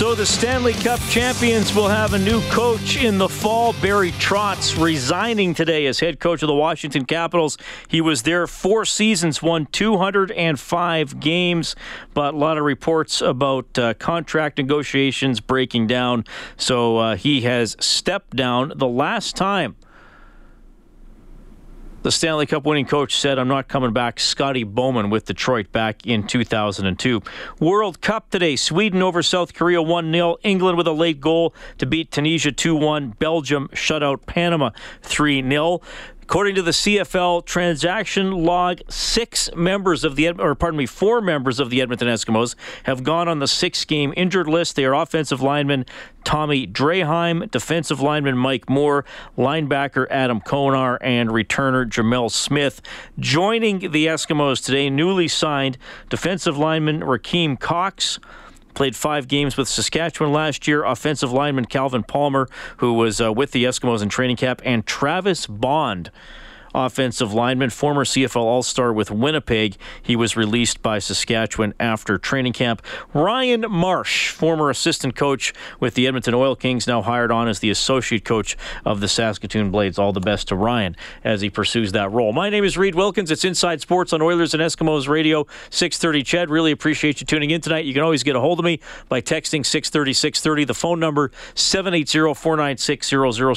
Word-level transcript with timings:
So 0.00 0.14
the 0.14 0.24
Stanley 0.24 0.72
Cup 0.72 0.98
champions 1.10 1.74
will 1.74 1.88
have 1.88 2.14
a 2.14 2.18
new 2.18 2.40
coach 2.48 2.96
in 2.96 3.18
the 3.18 3.28
fall. 3.28 3.74
Barry 3.82 4.12
Trotz 4.12 4.82
resigning 4.82 5.52
today 5.52 5.84
as 5.84 6.00
head 6.00 6.18
coach 6.18 6.42
of 6.42 6.46
the 6.46 6.54
Washington 6.54 7.04
Capitals. 7.04 7.58
He 7.86 8.00
was 8.00 8.22
there 8.22 8.46
four 8.46 8.86
seasons, 8.86 9.42
won 9.42 9.66
205 9.66 11.20
games, 11.20 11.76
but 12.14 12.32
a 12.32 12.36
lot 12.38 12.56
of 12.56 12.64
reports 12.64 13.20
about 13.20 13.78
uh, 13.78 13.92
contract 13.92 14.56
negotiations 14.56 15.38
breaking 15.38 15.88
down. 15.88 16.24
So 16.56 16.96
uh, 16.96 17.16
he 17.16 17.42
has 17.42 17.76
stepped 17.78 18.34
down 18.34 18.72
the 18.74 18.88
last 18.88 19.36
time 19.36 19.76
the 22.02 22.10
Stanley 22.10 22.46
Cup 22.46 22.64
winning 22.64 22.86
coach 22.86 23.16
said, 23.18 23.38
I'm 23.38 23.48
not 23.48 23.68
coming 23.68 23.92
back. 23.92 24.18
Scotty 24.18 24.64
Bowman 24.64 25.10
with 25.10 25.26
Detroit 25.26 25.70
back 25.70 26.06
in 26.06 26.26
2002. 26.26 27.22
World 27.58 28.00
Cup 28.00 28.30
today. 28.30 28.56
Sweden 28.56 29.02
over 29.02 29.22
South 29.22 29.52
Korea 29.52 29.82
1 29.82 30.10
0. 30.10 30.36
England 30.42 30.78
with 30.78 30.86
a 30.86 30.92
late 30.92 31.20
goal 31.20 31.54
to 31.78 31.86
beat 31.86 32.10
Tunisia 32.10 32.52
2 32.52 32.74
1. 32.74 33.10
Belgium 33.18 33.68
shut 33.74 34.02
out 34.02 34.24
Panama 34.24 34.70
3 35.02 35.42
0. 35.42 35.80
According 36.30 36.54
to 36.54 36.62
the 36.62 36.70
CFL 36.70 37.44
transaction 37.44 38.30
log, 38.30 38.82
six 38.88 39.50
members 39.56 40.04
of 40.04 40.14
the 40.14 40.28
or 40.28 40.54
pardon 40.54 40.78
me, 40.78 40.86
four 40.86 41.20
members 41.20 41.58
of 41.58 41.70
the 41.70 41.80
Edmonton 41.80 42.06
Eskimos 42.06 42.54
have 42.84 43.02
gone 43.02 43.26
on 43.26 43.40
the 43.40 43.48
six-game 43.48 44.14
injured 44.16 44.46
list. 44.46 44.76
They 44.76 44.84
are 44.84 44.94
offensive 44.94 45.42
lineman 45.42 45.86
Tommy 46.22 46.68
Draheim, 46.68 47.50
defensive 47.50 48.00
lineman 48.00 48.38
Mike 48.38 48.70
Moore, 48.70 49.04
linebacker 49.36 50.06
Adam 50.08 50.40
Konar, 50.40 50.98
and 51.00 51.30
returner 51.30 51.84
Jamel 51.84 52.30
Smith. 52.30 52.80
Joining 53.18 53.80
the 53.80 54.06
Eskimos 54.06 54.64
today, 54.64 54.88
newly 54.88 55.26
signed 55.26 55.78
defensive 56.10 56.56
lineman 56.56 57.00
Rakeem 57.00 57.58
Cox. 57.58 58.20
Played 58.74 58.96
five 58.96 59.28
games 59.28 59.56
with 59.56 59.68
Saskatchewan 59.68 60.32
last 60.32 60.66
year. 60.66 60.84
Offensive 60.84 61.32
lineman 61.32 61.66
Calvin 61.66 62.02
Palmer, 62.02 62.48
who 62.78 62.94
was 62.94 63.20
uh, 63.20 63.32
with 63.32 63.52
the 63.52 63.64
Eskimos 63.64 64.02
in 64.02 64.08
training 64.08 64.36
camp, 64.36 64.62
and 64.64 64.86
Travis 64.86 65.46
Bond 65.46 66.10
offensive 66.74 67.32
lineman, 67.32 67.70
former 67.70 68.04
CFL 68.04 68.36
All 68.36 68.62
Star 68.62 68.92
with 68.92 69.10
Winnipeg. 69.10 69.76
He 70.02 70.16
was 70.16 70.36
released 70.36 70.82
by 70.82 70.98
Saskatchewan 70.98 71.74
after 71.80 72.18
training 72.18 72.52
camp. 72.52 72.82
Ryan 73.12 73.64
Marsh, 73.68 74.30
former 74.30 74.70
assistant 74.70 75.16
coach 75.16 75.52
with 75.78 75.94
the 75.94 76.06
Edmonton 76.06 76.34
Oil 76.34 76.54
Kings, 76.56 76.86
now 76.86 77.02
hired 77.02 77.32
on 77.32 77.48
as 77.48 77.58
the 77.60 77.70
associate 77.70 78.24
coach 78.24 78.56
of 78.84 79.00
the 79.00 79.08
Saskatoon 79.08 79.70
Blades. 79.70 79.98
All 79.98 80.12
the 80.12 80.20
best 80.20 80.48
to 80.48 80.56
Ryan 80.56 80.96
as 81.24 81.40
he 81.40 81.50
pursues 81.50 81.92
that 81.92 82.10
role. 82.12 82.32
My 82.32 82.50
name 82.50 82.64
is 82.64 82.78
Reed 82.78 82.94
Wilkins. 82.94 83.30
It's 83.30 83.44
Inside 83.44 83.80
Sports 83.80 84.12
on 84.12 84.22
Oilers 84.22 84.54
and 84.54 84.62
Eskimos 84.62 85.08
Radio, 85.08 85.46
630 85.70 86.22
CHED. 86.22 86.50
Really 86.50 86.72
appreciate 86.72 87.20
you 87.20 87.26
tuning 87.26 87.50
in 87.50 87.60
tonight. 87.60 87.84
You 87.84 87.94
can 87.94 88.02
always 88.02 88.22
get 88.22 88.36
a 88.36 88.40
hold 88.40 88.58
of 88.58 88.64
me 88.64 88.80
by 89.08 89.20
texting 89.20 89.66
630 89.66 90.12
630. 90.12 90.64
The 90.64 90.74
phone 90.74 91.00
number 91.00 91.30
780 91.54 92.34
496 92.34 93.08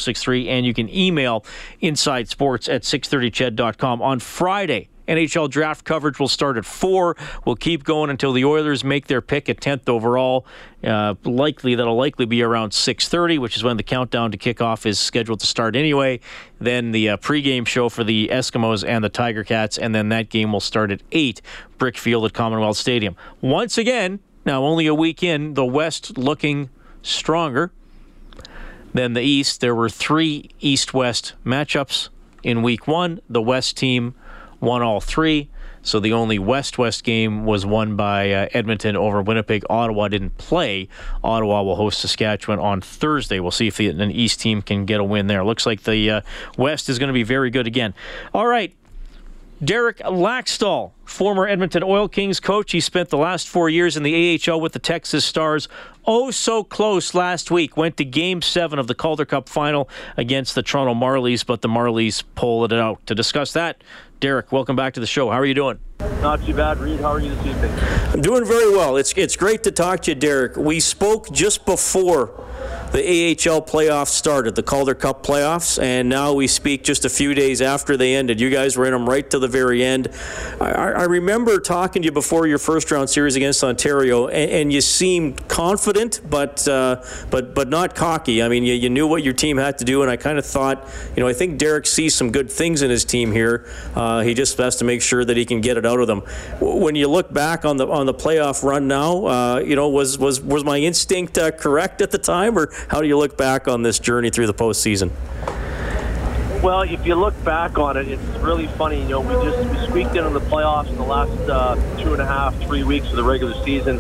0063. 0.02 0.50
And 0.50 0.66
you 0.66 0.74
can 0.74 0.90
email 0.90 1.45
Inside 1.80 2.28
Sports 2.28 2.68
at 2.68 2.84
6 2.84 3.03
630ched.com. 3.03 4.02
On 4.02 4.19
Friday, 4.19 4.90
NHL 5.08 5.50
draft 5.50 5.84
coverage 5.84 6.19
will 6.19 6.28
start 6.28 6.58
at 6.58 6.66
4. 6.66 7.16
We'll 7.46 7.56
keep 7.56 7.84
going 7.84 8.09
until 8.09 8.31
the 8.31 8.46
Oilers 8.46 8.84
make 8.84 9.08
their 9.08 9.22
pick 9.22 9.50
at 9.50 9.58
10th 9.59 9.90
overall. 9.90 10.46
Uh, 10.84 11.16
likely 11.24 11.75
that'll 11.75 11.96
likely 11.96 12.25
be 12.25 12.42
around 12.42 12.72
6:30, 12.72 13.38
which 13.38 13.58
is 13.58 13.63
when 13.63 13.78
the 13.78 13.84
countdown 13.84 14.31
to 14.31 14.38
kickoff 14.38 14.86
is 14.86 15.00
scheduled 15.00 15.40
to 15.42 15.46
start 15.46 15.75
anyway. 15.75 16.19
Then 16.59 16.92
the 16.92 17.09
uh, 17.09 17.18
pregame 17.18 17.68
show 17.68 17.90
for 17.90 18.03
the 18.03 18.30
Eskimos 18.30 18.88
and 18.88 19.03
the 19.03 19.09
Tiger 19.09 19.44
Cats, 19.44 19.78
and 19.78 19.94
then 19.94 20.09
that 20.09 20.30
game 20.30 20.53
will 20.53 20.62
start 20.62 20.92
at 20.92 21.02
8, 21.12 21.42
Brickfield 21.78 22.25
at 22.25 22.34
Commonwealth 22.34 22.78
Stadium. 22.78 23.16
Once 23.42 23.78
again, 23.78 24.19
now 24.46 24.63
only 24.63 24.88
a 24.88 24.96
week 24.96 25.24
in, 25.24 25.53
the 25.53 25.66
West 25.66 26.18
looking 26.18 26.69
stronger 27.02 27.72
than 28.94 29.13
the 29.13 29.22
East. 29.22 29.59
There 29.59 29.75
were 29.75 29.90
three 29.90 30.50
East-West 30.59 31.34
matchups 31.46 32.09
in 32.44 32.62
week 32.62 32.88
one. 32.88 33.22
The 33.30 33.42
West 33.42 33.78
team 33.78 34.16
won 34.59 34.81
all 34.81 35.02
three. 35.02 35.50
So 35.86 36.00
the 36.00 36.14
only 36.14 36.40
West 36.40 36.78
West 36.78 37.04
game 37.04 37.46
was 37.46 37.66
won 37.66 37.98
by 37.98 38.31
uh, 38.31 38.48
Edmonton 38.54 38.96
over 38.96 39.22
Winnipeg. 39.22 39.66
Ottawa 39.70 40.08
didn't 40.08 40.38
play. 40.38 40.88
Ottawa 41.24 41.62
will 41.64 41.76
host 41.76 42.00
Saskatchewan 42.00 42.58
on 42.59 42.80
Thursday. 42.80 43.42
We'll 43.42 43.52
see 43.52 43.68
if 43.68 43.76
the, 43.76 43.90
an 43.90 44.09
East 44.09 44.40
team 44.40 44.62
can 44.62 44.86
get 44.86 45.02
a 45.02 45.04
win 45.04 45.28
there. 45.28 45.44
Looks 45.44 45.66
like 45.66 45.84
the 45.84 46.09
uh, 46.09 46.22
West 46.58 46.88
is 46.88 47.00
going 47.00 47.09
to 47.09 47.14
be 47.14 47.24
very 47.24 47.50
good 47.50 47.68
again. 47.68 47.94
All 48.34 48.48
right. 48.48 48.74
Derek 49.63 50.00
Laxdal, 50.00 50.91
former 51.06 51.47
Edmonton 51.47 51.84
Oil 51.84 52.07
Kings 52.07 52.40
coach. 52.40 52.72
He 52.72 52.79
spent 52.79 53.09
the 53.09 53.18
last 53.18 53.47
four 53.47 53.69
years 53.69 53.96
in 53.96 54.03
the 54.03 54.41
AHL 54.47 54.59
with 54.59 54.74
the 54.74 54.79
Texas 54.79 55.24
Stars. 55.24 55.69
Oh, 56.06 56.31
so 56.31 56.63
close 56.63 57.13
last 57.13 57.51
week. 57.51 57.78
Went 57.78 57.97
to 57.97 58.06
game 58.06 58.41
seven 58.41 58.79
of 58.79 58.88
the 58.88 58.96
Calder 58.96 59.25
Cup 59.25 59.47
final 59.47 59.90
against 60.18 60.56
the 60.56 60.63
Toronto 60.63 60.94
Marlies, 60.94 61.46
but 61.46 61.62
the 61.62 61.69
Marlies 61.69 62.24
pulled 62.35 62.74
it 62.74 62.79
out. 62.79 63.06
To 63.06 63.16
discuss 63.16 63.53
that, 63.53 63.84
Derek, 64.19 64.51
welcome 64.51 64.75
back 64.75 64.96
to 64.96 65.00
the 65.00 65.07
show. 65.07 65.29
How 65.29 65.38
are 65.38 65.46
you 65.46 65.53
doing? 65.53 65.80
Not 66.22 66.44
too 66.44 66.53
bad, 66.53 66.80
Reed. 66.80 67.00
How 67.00 67.12
are 67.12 67.19
you 67.19 67.34
this 67.35 67.45
evening? 67.45 67.72
I'm 68.12 68.22
doing 68.22 68.45
very 68.45 68.72
well. 68.72 68.97
It's, 68.97 69.13
it's 69.16 69.35
great 69.35 69.63
to 69.63 69.72
talk 69.72 70.01
to 70.01 70.12
you, 70.12 70.16
Derek. 70.16 70.57
We 70.57 70.80
spoke 70.80 71.31
just 71.31 71.66
before 71.66 72.44
the 72.94 73.00
AHL 73.00 73.62
playoffs 73.62 74.09
started, 74.09 74.56
the 74.56 74.62
Calder 74.62 74.94
Cup 74.94 75.25
playoffs, 75.25 75.81
and 75.81 76.09
now 76.09 76.34
we 76.34 76.46
speak 76.46 76.84
just 76.84 77.06
a 77.06 77.09
few 77.09 77.34
days 77.34 77.62
after 77.62 77.97
they 77.97 78.16
ended. 78.16 78.40
You 78.40 78.51
guys 78.51 78.78
were 78.78 78.85
in 78.85 78.91
them 78.91 79.09
right 79.09 79.28
to 79.31 79.40
the 79.40 79.47
very 79.47 79.84
end. 79.84 80.09
I, 80.62 80.72
I 80.72 81.03
remember 81.06 81.59
talking 81.59 82.03
to 82.03 82.06
you 82.06 82.12
before 82.12 82.46
your 82.46 82.59
first 82.59 82.91
round 82.91 83.09
series 83.09 83.35
against 83.35 83.63
Ontario, 83.63 84.28
and, 84.28 84.51
and 84.51 84.74
you 84.74 84.79
seemed 84.79 85.47
confident, 85.47 86.22
but 86.29 86.68
uh, 86.68 87.03
but 87.31 87.56
but 87.56 87.68
not 87.68 87.96
cocky. 87.96 88.44
I 88.44 88.47
mean, 88.47 88.63
you, 88.63 88.75
you 88.75 88.90
knew 88.90 89.07
what 89.07 89.24
your 89.24 89.34
team 89.34 89.57
had 89.57 89.80
to 89.80 89.85
do, 89.85 90.03
and 90.03 90.12
I 90.12 90.18
kind 90.18 90.38
of 90.38 90.45
thought, 90.45 90.88
you 91.16 91.24
know, 91.24 91.28
I 91.28 91.34
think 91.34 91.57
Derek 91.57 91.88
sees 91.88 92.13
some 92.13 92.31
good 92.31 92.51
things 92.51 92.84
in 92.84 92.91
his 92.91 93.06
team 93.06 93.31
here. 93.31 93.68
Uh, 93.95 94.22
he 94.22 94.34
just 94.34 94.57
has 94.59 94.75
to 94.78 94.85
make 94.85 95.01
sure 95.01 95.25
that 95.25 95.35
he 95.35 95.45
can 95.45 95.62
get 95.62 95.78
it 95.78 95.85
out 95.85 96.00
of 96.00 96.07
them. 96.07 96.19
When 96.59 96.95
you 96.95 97.07
look 97.07 97.34
back 97.34 97.66
on 97.66 97.78
the 97.78 97.88
on 97.88 98.06
the 98.06 98.13
playoff 98.13 98.63
run 98.63 98.88
now, 98.88 99.25
uh, 99.25 99.59
you 99.59 99.75
know, 99.75 99.90
was 99.90 100.19
was 100.19 100.41
was 100.41 100.63
my 100.63 100.78
instinct 100.78 101.38
uh, 101.38 101.51
correct 101.51 102.01
at 102.01 102.12
the 102.12 102.18
time, 102.18 102.53
or 102.58 102.72
how 102.88 103.02
do 103.02 103.08
you 103.08 103.18
look 103.18 103.38
back 103.38 103.68
on 103.68 103.81
this 103.81 104.00
journey 104.00 104.30
through 104.30 104.47
the 104.47 104.53
postseason? 104.53 105.12
Well, 106.64 106.84
if 106.84 107.06
you 107.06 107.16
look 107.16 107.44
back 107.44 107.78
on 107.78 107.97
it, 107.97 108.08
it's 108.08 108.24
really 108.40 108.68
funny. 108.68 109.02
You 109.02 109.09
know, 109.09 109.19
we 109.19 109.34
just 109.44 109.69
we 109.69 109.86
squeaked 109.86 110.16
in 110.16 110.24
on 110.24 110.34
the 110.34 110.40
playoffs 110.40 110.88
in 110.88 110.96
the 110.96 111.03
last 111.03 111.50
uh, 111.50 111.75
two 112.02 112.13
and 112.13 112.22
a 112.22 112.25
half, 112.25 112.56
three 112.63 112.84
weeks 112.84 113.08
of 113.08 113.18
the 113.18 113.24
regular 113.24 113.53
season, 113.66 114.00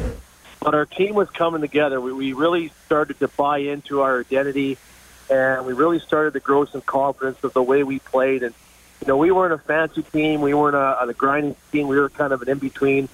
but 0.61 0.73
our 0.73 0.85
team 0.85 1.13
was 1.13 1.29
coming 1.29 1.59
together. 1.59 1.99
We, 1.99 2.13
we 2.13 2.31
really 2.31 2.71
started 2.85 3.19
to 3.19 3.27
buy 3.27 3.57
into 3.57 3.99
our 3.99 4.21
identity, 4.21 4.77
and 5.29 5.65
we 5.65 5.73
really 5.73 5.99
started 5.99 6.35
to 6.35 6.39
grow 6.39 6.63
some 6.63 6.79
confidence 6.79 7.43
of 7.43 7.51
the 7.51 7.61
way 7.61 7.83
we 7.83 7.99
played. 7.99 8.43
And 8.43 8.55
you 9.01 9.07
know, 9.07 9.17
we 9.17 9.29
weren't 9.29 9.53
a 9.53 9.57
fancy 9.57 10.01
team, 10.01 10.39
we 10.39 10.53
weren't 10.53 10.77
a, 10.77 11.01
a 11.01 11.13
grinding 11.13 11.57
team. 11.73 11.89
We 11.89 11.99
were 11.99 12.07
kind 12.07 12.31
of 12.31 12.41
an 12.43 12.47
in 12.47 12.59
between, 12.59 13.09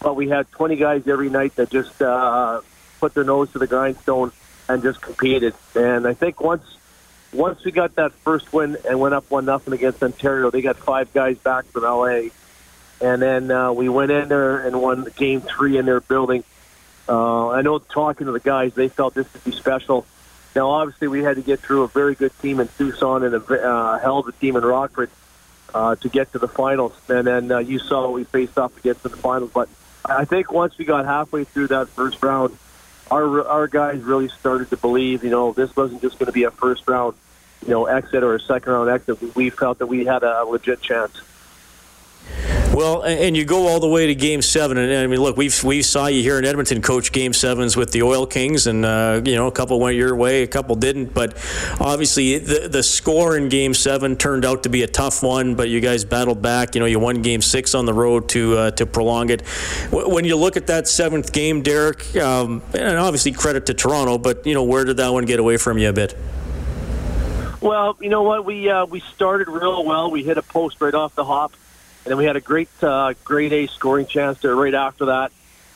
but 0.00 0.14
we 0.14 0.28
had 0.28 0.48
20 0.52 0.76
guys 0.76 1.08
every 1.08 1.28
night 1.28 1.56
that 1.56 1.70
just 1.70 2.00
uh, 2.00 2.60
put 3.00 3.14
their 3.14 3.24
nose 3.24 3.50
to 3.50 3.58
the 3.58 3.66
grindstone 3.66 4.30
and 4.72 4.82
just 4.82 5.00
competed. 5.00 5.54
And 5.74 6.06
I 6.06 6.14
think 6.14 6.40
once 6.40 6.64
once 7.32 7.64
we 7.64 7.72
got 7.72 7.94
that 7.96 8.12
first 8.12 8.52
win 8.52 8.76
and 8.88 9.00
went 9.00 9.14
up 9.14 9.30
one 9.30 9.44
nothing 9.44 9.72
against 9.72 10.02
Ontario, 10.02 10.50
they 10.50 10.62
got 10.62 10.76
five 10.76 11.12
guys 11.12 11.38
back 11.38 11.64
from 11.66 11.84
LA, 11.84 12.28
and 13.00 13.22
then 13.22 13.50
uh, 13.50 13.72
we 13.72 13.88
went 13.88 14.10
in 14.10 14.28
there 14.28 14.66
and 14.66 14.80
won 14.80 15.06
game 15.16 15.40
three 15.40 15.78
in 15.78 15.86
their 15.86 16.00
building. 16.00 16.44
Uh, 17.08 17.50
I 17.50 17.62
know 17.62 17.78
talking 17.78 18.26
to 18.26 18.32
the 18.32 18.40
guys, 18.40 18.74
they 18.74 18.88
felt 18.88 19.14
this 19.14 19.32
would 19.32 19.44
be 19.44 19.52
special. 19.52 20.06
Now, 20.54 20.70
obviously, 20.70 21.08
we 21.08 21.22
had 21.22 21.36
to 21.36 21.42
get 21.42 21.60
through 21.60 21.82
a 21.82 21.88
very 21.88 22.14
good 22.14 22.32
team 22.40 22.60
in 22.60 22.68
Tucson 22.76 23.22
and 23.24 23.34
a 23.34 23.38
uh, 23.38 23.98
hell 23.98 24.18
of 24.18 24.28
a 24.28 24.32
team 24.32 24.56
in 24.56 24.62
Rockford 24.62 25.10
uh, 25.74 25.96
to 25.96 26.08
get 26.08 26.32
to 26.32 26.38
the 26.38 26.48
finals. 26.48 26.92
And 27.08 27.26
then 27.26 27.50
uh, 27.50 27.58
you 27.58 27.78
saw 27.78 28.10
we 28.10 28.24
faced 28.24 28.58
off 28.58 28.74
to 28.76 28.82
get 28.82 29.02
to 29.02 29.08
the 29.08 29.16
finals. 29.16 29.50
But 29.52 29.70
I 30.04 30.26
think 30.26 30.52
once 30.52 30.76
we 30.76 30.84
got 30.84 31.06
halfway 31.06 31.44
through 31.44 31.68
that 31.68 31.88
first 31.88 32.22
round, 32.22 32.56
our 33.10 33.46
our 33.46 33.66
guys 33.66 34.00
really 34.02 34.28
started 34.28 34.70
to 34.70 34.76
believe, 34.76 35.24
you 35.24 35.30
know, 35.30 35.52
this 35.52 35.74
wasn't 35.76 36.02
just 36.02 36.18
going 36.18 36.26
to 36.26 36.32
be 36.32 36.44
a 36.44 36.50
first 36.50 36.88
round, 36.88 37.14
you 37.62 37.70
know, 37.70 37.86
exit 37.86 38.22
or 38.22 38.34
a 38.34 38.40
second 38.40 38.72
round 38.72 38.90
exit. 38.90 39.34
We 39.36 39.50
felt 39.50 39.78
that 39.78 39.86
we 39.86 40.04
had 40.04 40.22
a 40.22 40.44
legit 40.44 40.80
chance. 40.80 41.20
Well, 42.72 43.02
and 43.02 43.36
you 43.36 43.44
go 43.44 43.68
all 43.68 43.80
the 43.80 43.88
way 43.88 44.06
to 44.06 44.14
Game 44.14 44.40
Seven, 44.40 44.78
and 44.78 44.90
I 44.90 45.06
mean, 45.06 45.20
look, 45.20 45.36
we 45.36 45.50
we 45.62 45.82
saw 45.82 46.06
you 46.06 46.22
here 46.22 46.38
in 46.38 46.46
Edmonton 46.46 46.80
coach 46.80 47.12
Game 47.12 47.34
Sevens 47.34 47.76
with 47.76 47.92
the 47.92 48.02
Oil 48.02 48.24
Kings, 48.26 48.66
and 48.66 48.86
uh, 48.86 49.20
you 49.22 49.34
know 49.34 49.46
a 49.46 49.52
couple 49.52 49.78
went 49.78 49.96
your 49.96 50.16
way, 50.16 50.42
a 50.42 50.46
couple 50.46 50.74
didn't, 50.74 51.12
but 51.12 51.36
obviously 51.78 52.38
the 52.38 52.68
the 52.68 52.82
score 52.82 53.36
in 53.36 53.50
Game 53.50 53.74
Seven 53.74 54.16
turned 54.16 54.46
out 54.46 54.62
to 54.62 54.70
be 54.70 54.84
a 54.84 54.86
tough 54.86 55.22
one, 55.22 55.54
but 55.54 55.68
you 55.68 55.80
guys 55.80 56.06
battled 56.06 56.40
back. 56.40 56.74
You 56.74 56.80
know, 56.80 56.86
you 56.86 56.98
won 56.98 57.20
Game 57.20 57.42
Six 57.42 57.74
on 57.74 57.84
the 57.84 57.92
road 57.92 58.30
to 58.30 58.56
uh, 58.56 58.70
to 58.70 58.86
prolong 58.86 59.28
it. 59.28 59.42
When 59.90 60.24
you 60.24 60.36
look 60.36 60.56
at 60.56 60.68
that 60.68 60.88
seventh 60.88 61.30
game, 61.30 61.60
Derek, 61.60 62.16
um, 62.16 62.62
and 62.72 62.96
obviously 62.96 63.32
credit 63.32 63.66
to 63.66 63.74
Toronto, 63.74 64.16
but 64.16 64.46
you 64.46 64.54
know 64.54 64.64
where 64.64 64.86
did 64.86 64.96
that 64.96 65.12
one 65.12 65.26
get 65.26 65.40
away 65.40 65.58
from 65.58 65.76
you 65.76 65.90
a 65.90 65.92
bit? 65.92 66.16
Well, 67.60 67.98
you 68.00 68.08
know 68.08 68.22
what? 68.22 68.46
We 68.46 68.70
uh, 68.70 68.86
we 68.86 69.00
started 69.00 69.48
real 69.48 69.84
well. 69.84 70.10
We 70.10 70.22
hit 70.22 70.38
a 70.38 70.42
post 70.42 70.80
right 70.80 70.94
off 70.94 71.14
the 71.14 71.24
hop 71.24 71.52
and 72.04 72.10
then 72.10 72.16
we 72.18 72.24
had 72.24 72.36
a 72.36 72.40
great, 72.40 72.68
uh, 72.82 73.14
great 73.24 73.52
A 73.52 73.66
scoring 73.68 74.06
chance 74.06 74.40
there 74.40 74.56
right 74.56 74.74
after 74.74 75.06
that. 75.06 75.32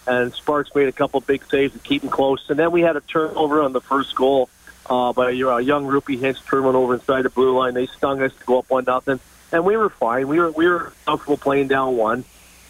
And 0.08 0.32
Sparks 0.32 0.72
made 0.74 0.88
a 0.88 0.92
couple 0.92 1.20
big 1.20 1.44
saves 1.50 1.72
to 1.72 1.78
keep 1.80 2.02
them 2.02 2.10
close. 2.10 2.44
And 2.48 2.58
then 2.58 2.70
we 2.70 2.82
had 2.82 2.96
a 2.96 3.00
turnover 3.00 3.62
on 3.62 3.72
the 3.72 3.80
first 3.80 4.14
goal 4.14 4.48
uh, 4.88 5.12
by 5.12 5.30
a 5.30 5.32
young 5.32 5.86
Roope 5.86 6.18
Hintz 6.18 6.44
turnover 6.44 6.78
over 6.78 6.94
inside 6.94 7.22
the 7.22 7.30
blue 7.30 7.56
line. 7.56 7.74
They 7.74 7.86
stung 7.86 8.22
us 8.22 8.32
to 8.32 8.44
go 8.44 8.60
up 8.60 8.70
one 8.70 8.84
nothing, 8.86 9.18
and 9.52 9.64
we 9.64 9.76
were 9.76 9.90
fine. 9.90 10.28
We 10.28 10.38
were 10.38 10.50
we 10.50 10.66
were 10.68 10.92
comfortable 11.04 11.36
playing 11.36 11.68
down 11.68 11.96
one. 11.96 12.24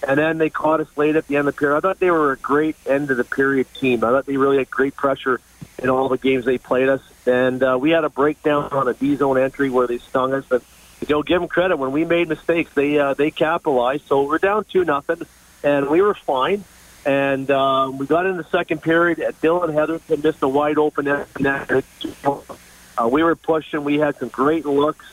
And 0.06 0.18
then 0.18 0.38
they 0.38 0.50
caught 0.50 0.80
us 0.80 0.88
late 0.96 1.16
at 1.16 1.26
the 1.26 1.36
end 1.36 1.48
of 1.48 1.54
the 1.54 1.58
period. 1.58 1.78
I 1.78 1.80
thought 1.80 1.98
they 1.98 2.10
were 2.10 2.32
a 2.32 2.36
great 2.36 2.76
end 2.86 3.10
of 3.10 3.16
the 3.16 3.24
period 3.24 3.66
team. 3.74 4.04
I 4.04 4.10
thought 4.10 4.26
they 4.26 4.36
really 4.36 4.58
had 4.58 4.70
great 4.70 4.94
pressure 4.94 5.40
in 5.78 5.88
all 5.88 6.08
the 6.08 6.18
games 6.18 6.44
they 6.44 6.58
played 6.58 6.88
us. 6.88 7.00
And 7.26 7.62
uh, 7.62 7.78
we 7.80 7.90
had 7.90 8.04
a 8.04 8.10
breakdown 8.10 8.68
on 8.72 8.88
a 8.88 8.94
D 8.94 9.16
zone 9.16 9.38
entry 9.38 9.70
where 9.70 9.86
they 9.86 9.98
stung 9.98 10.32
us. 10.32 10.44
But 10.48 10.62
you 11.00 11.14
know, 11.14 11.22
give 11.22 11.40
them 11.40 11.48
credit. 11.48 11.76
When 11.76 11.92
we 11.92 12.04
made 12.04 12.28
mistakes, 12.28 12.72
they 12.74 12.98
uh, 12.98 13.14
they 13.14 13.30
capitalized. 13.30 14.06
So 14.06 14.24
we're 14.24 14.38
down 14.38 14.64
two 14.64 14.84
nothing, 14.84 15.22
and 15.62 15.88
we 15.88 16.00
were 16.00 16.14
fine. 16.14 16.64
And 17.04 17.48
um, 17.50 17.98
we 17.98 18.06
got 18.06 18.26
in 18.26 18.36
the 18.36 18.44
second 18.44 18.82
period. 18.82 19.20
At 19.20 19.40
Dillon 19.40 19.72
Heatherton 19.72 20.22
missed 20.22 20.42
a 20.42 20.48
wide 20.48 20.78
open 20.78 21.04
net. 21.04 21.84
Uh, 22.24 23.08
we 23.08 23.22
were 23.22 23.36
pushing. 23.36 23.84
We 23.84 23.98
had 23.98 24.16
some 24.16 24.28
great 24.28 24.64
looks. 24.64 25.04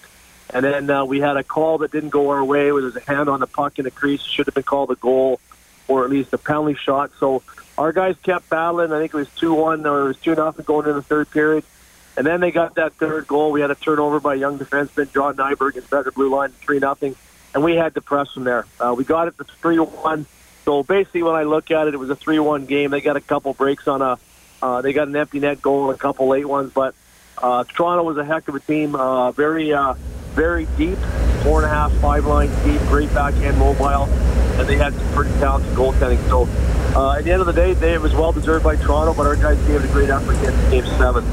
And 0.50 0.64
then 0.64 0.90
uh, 0.90 1.06
we 1.06 1.20
had 1.20 1.38
a 1.38 1.44
call 1.44 1.80
that 1.80 1.92
didn't 1.92 2.10
go 2.10 2.30
our 2.30 2.44
way. 2.44 2.72
Where 2.72 2.82
there's 2.82 2.96
a 2.96 3.02
hand 3.02 3.30
on 3.30 3.40
the 3.40 3.48
puck 3.48 3.78
in 3.78 3.86
the 3.86 3.92
crease. 3.92 4.22
Should 4.22 4.46
have 4.48 4.56
been 4.56 4.64
called 4.64 4.92
a 4.92 4.96
goal, 4.96 5.40
or 5.88 6.04
at 6.04 6.10
least 6.10 6.34
a 6.34 6.38
penalty 6.38 6.76
shot. 6.76 7.12
So 7.20 7.44
our 7.78 7.92
guys 7.92 8.16
kept 8.24 8.50
battling. 8.50 8.92
I 8.92 9.00
think 9.00 9.14
it 9.14 9.18
was 9.18 9.30
two 9.36 9.54
one 9.54 9.86
or 9.86 10.02
it 10.02 10.08
was 10.08 10.18
two 10.18 10.36
nothing 10.36 10.66
going 10.66 10.88
in 10.88 10.96
the 10.96 11.02
third 11.02 11.30
period. 11.32 11.64
And 12.16 12.28
then 12.28 12.42
they 12.42 12.52
got 12.52 12.76
that 12.76 12.94
third 12.94 13.28
goal. 13.28 13.52
We 13.52 13.62
had 13.62 13.72
a 13.72 13.76
turnover 13.76 14.20
by 14.20 14.36
a 14.36 14.38
young 14.38 14.60
defenseman, 14.60 15.12
John 15.14 15.36
Nyberg, 15.36 15.76
inside 15.76 16.04
the 16.04 16.12
blue 16.12 16.30
line, 16.30 16.52
3 16.52 16.80
nothing, 16.80 17.16
and 17.54 17.64
we 17.64 17.76
had 17.76 17.96
to 17.96 18.02
press 18.02 18.32
from 18.32 18.44
there. 18.44 18.66
Uh, 18.80 18.94
we 18.96 19.04
got 19.04 19.28
it 19.28 19.38
to 19.38 19.44
3 19.44 19.80
1. 19.80 20.26
So 20.66 20.84
basically, 20.84 21.24
when 21.24 21.36
I 21.36 21.44
look 21.44 21.72
at 21.72 21.88
it, 21.88 21.94
it 21.94 21.98
was 21.98 22.10
a 22.10 22.16
3 22.16 22.40
1 22.40 22.66
game. 22.66 22.92
They 22.92 23.02
got 23.02 23.18
a 23.18 23.22
couple 23.22 23.54
breaks 23.54 23.88
on 23.88 24.02
a, 24.02 24.20
uh, 24.62 24.82
they 24.82 24.94
got 24.94 25.08
an 25.08 25.16
empty 25.16 25.40
net 25.40 25.62
goal 25.62 25.90
and 25.90 25.98
a 25.98 26.00
couple 26.00 26.28
late 26.28 26.46
ones, 26.46 26.72
but 26.74 26.94
uh, 27.38 27.64
Toronto 27.64 28.04
was 28.04 28.18
a 28.18 28.24
heck 28.24 28.48
of 28.48 28.56
a 28.56 28.60
team. 28.60 28.96
Uh, 28.96 29.32
very, 29.32 29.74
uh, 29.74 29.96
very 30.34 30.68
deep, 30.78 30.98
four 31.42 31.64
and 31.64 31.66
a 31.66 31.74
half, 31.74 31.92
five 31.94 32.26
line 32.26 32.50
deep, 32.64 32.80
great 32.88 33.14
backhand 33.14 33.58
mobile, 33.58 34.06
and 34.60 34.68
they 34.68 34.78
had 34.78 34.94
some 34.94 35.14
pretty 35.14 35.32
talented 35.40 35.74
goaltending. 35.74 36.24
So 36.30 36.48
uh, 36.98 37.18
at 37.18 37.24
the 37.24 37.32
end 37.32 37.42
of 37.42 37.48
the 37.48 37.54
day, 37.54 37.74
they, 37.74 37.94
it 37.94 38.02
was 38.02 38.14
well 38.14 38.32
deserved 38.32 38.64
by 38.64 38.76
Toronto, 38.76 39.14
but 39.14 39.26
our 39.26 39.36
guys 39.36 39.58
gave 39.68 39.84
it 39.84 39.90
a 39.90 39.94
great 39.94 40.10
effort 40.10 40.36
in 40.36 40.72
game 40.72 40.86
seven. 40.98 41.24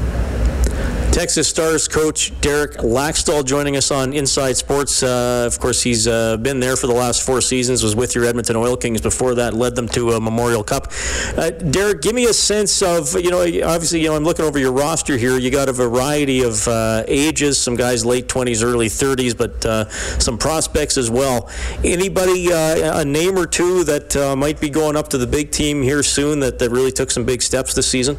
Texas 1.11 1.49
Stars 1.49 1.89
coach 1.89 2.31
Derek 2.39 2.77
Laxdal 2.77 3.43
joining 3.43 3.75
us 3.75 3.91
on 3.91 4.13
Inside 4.13 4.55
Sports. 4.55 5.03
Uh, 5.03 5.43
of 5.45 5.59
course, 5.59 5.81
he's 5.81 6.07
uh, 6.07 6.37
been 6.37 6.61
there 6.61 6.77
for 6.77 6.87
the 6.87 6.93
last 6.93 7.25
four 7.25 7.41
seasons, 7.41 7.83
was 7.83 7.97
with 7.97 8.15
your 8.15 8.23
Edmonton 8.23 8.55
Oil 8.55 8.77
Kings 8.77 9.01
before 9.01 9.35
that, 9.35 9.53
led 9.53 9.75
them 9.75 9.89
to 9.89 10.11
a 10.11 10.21
Memorial 10.21 10.63
Cup. 10.63 10.87
Uh, 11.35 11.49
Derek, 11.49 12.01
give 12.01 12.15
me 12.15 12.25
a 12.25 12.33
sense 12.33 12.81
of, 12.81 13.13
you 13.19 13.29
know, 13.29 13.41
obviously, 13.41 14.01
you 14.01 14.07
know, 14.07 14.15
I'm 14.15 14.23
looking 14.23 14.45
over 14.45 14.57
your 14.57 14.71
roster 14.71 15.17
here. 15.17 15.37
You 15.37 15.51
got 15.51 15.67
a 15.67 15.73
variety 15.73 16.43
of 16.43 16.65
uh, 16.69 17.03
ages, 17.09 17.57
some 17.57 17.75
guys 17.75 18.05
late 18.05 18.29
20s, 18.29 18.63
early 18.63 18.87
30s, 18.87 19.37
but 19.37 19.65
uh, 19.65 19.89
some 20.17 20.37
prospects 20.37 20.97
as 20.97 21.11
well. 21.11 21.49
Anybody, 21.83 22.53
uh, 22.53 23.01
a 23.01 23.05
name 23.05 23.37
or 23.37 23.47
two 23.47 23.83
that 23.83 24.15
might 24.37 24.61
be 24.61 24.69
going 24.69 24.95
up 24.95 25.09
to 25.09 25.17
the 25.17 25.27
big 25.27 25.51
team 25.51 25.83
here 25.83 26.03
soon 26.03 26.39
that, 26.39 26.57
that 26.59 26.69
really 26.69 26.91
took 26.91 27.11
some 27.11 27.25
big 27.25 27.41
steps 27.41 27.73
this 27.73 27.87
season? 27.87 28.17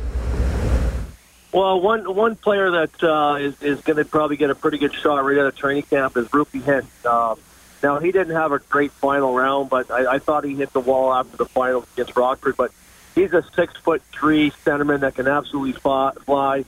Well, 1.53 1.81
one 1.83 2.15
one 2.15 2.37
player 2.37 2.71
that 2.71 3.05
uh, 3.05 3.37
is 3.39 3.63
is 3.63 3.81
going 3.83 3.99
to 3.99 4.07
probably 4.07 4.37
get 4.37 4.49
a 4.49 4.55
pretty 4.55 4.79
good 4.79 4.95
shot 4.95 5.23
right 5.23 5.37
out 5.37 5.47
of 5.47 5.57
training 5.57 5.83
camp 5.83 6.17
is 6.17 6.27
Roope 6.29 6.63
Hintz. 6.63 7.05
Um, 7.05 7.39
now 7.83 7.99
he 7.99 8.11
didn't 8.11 8.35
have 8.35 8.53
a 8.53 8.59
great 8.59 8.91
final 8.93 9.35
round, 9.35 9.69
but 9.69 9.91
I, 9.91 10.15
I 10.15 10.19
thought 10.19 10.45
he 10.45 10.55
hit 10.55 10.73
the 10.73 10.81
wall 10.81 11.13
after 11.13 11.37
the 11.37 11.45
final 11.45 11.85
against 11.93 12.17
Rockford. 12.17 12.57
But 12.57 12.73
he's 13.15 13.35
a 13.35 13.45
six 13.55 13.77
foot 13.77 14.03
three 14.13 14.51
centerman 14.65 15.01
that 15.01 15.15
can 15.15 15.29
absolutely 15.29 15.73
fly, 15.73 16.13
fly 16.25 16.65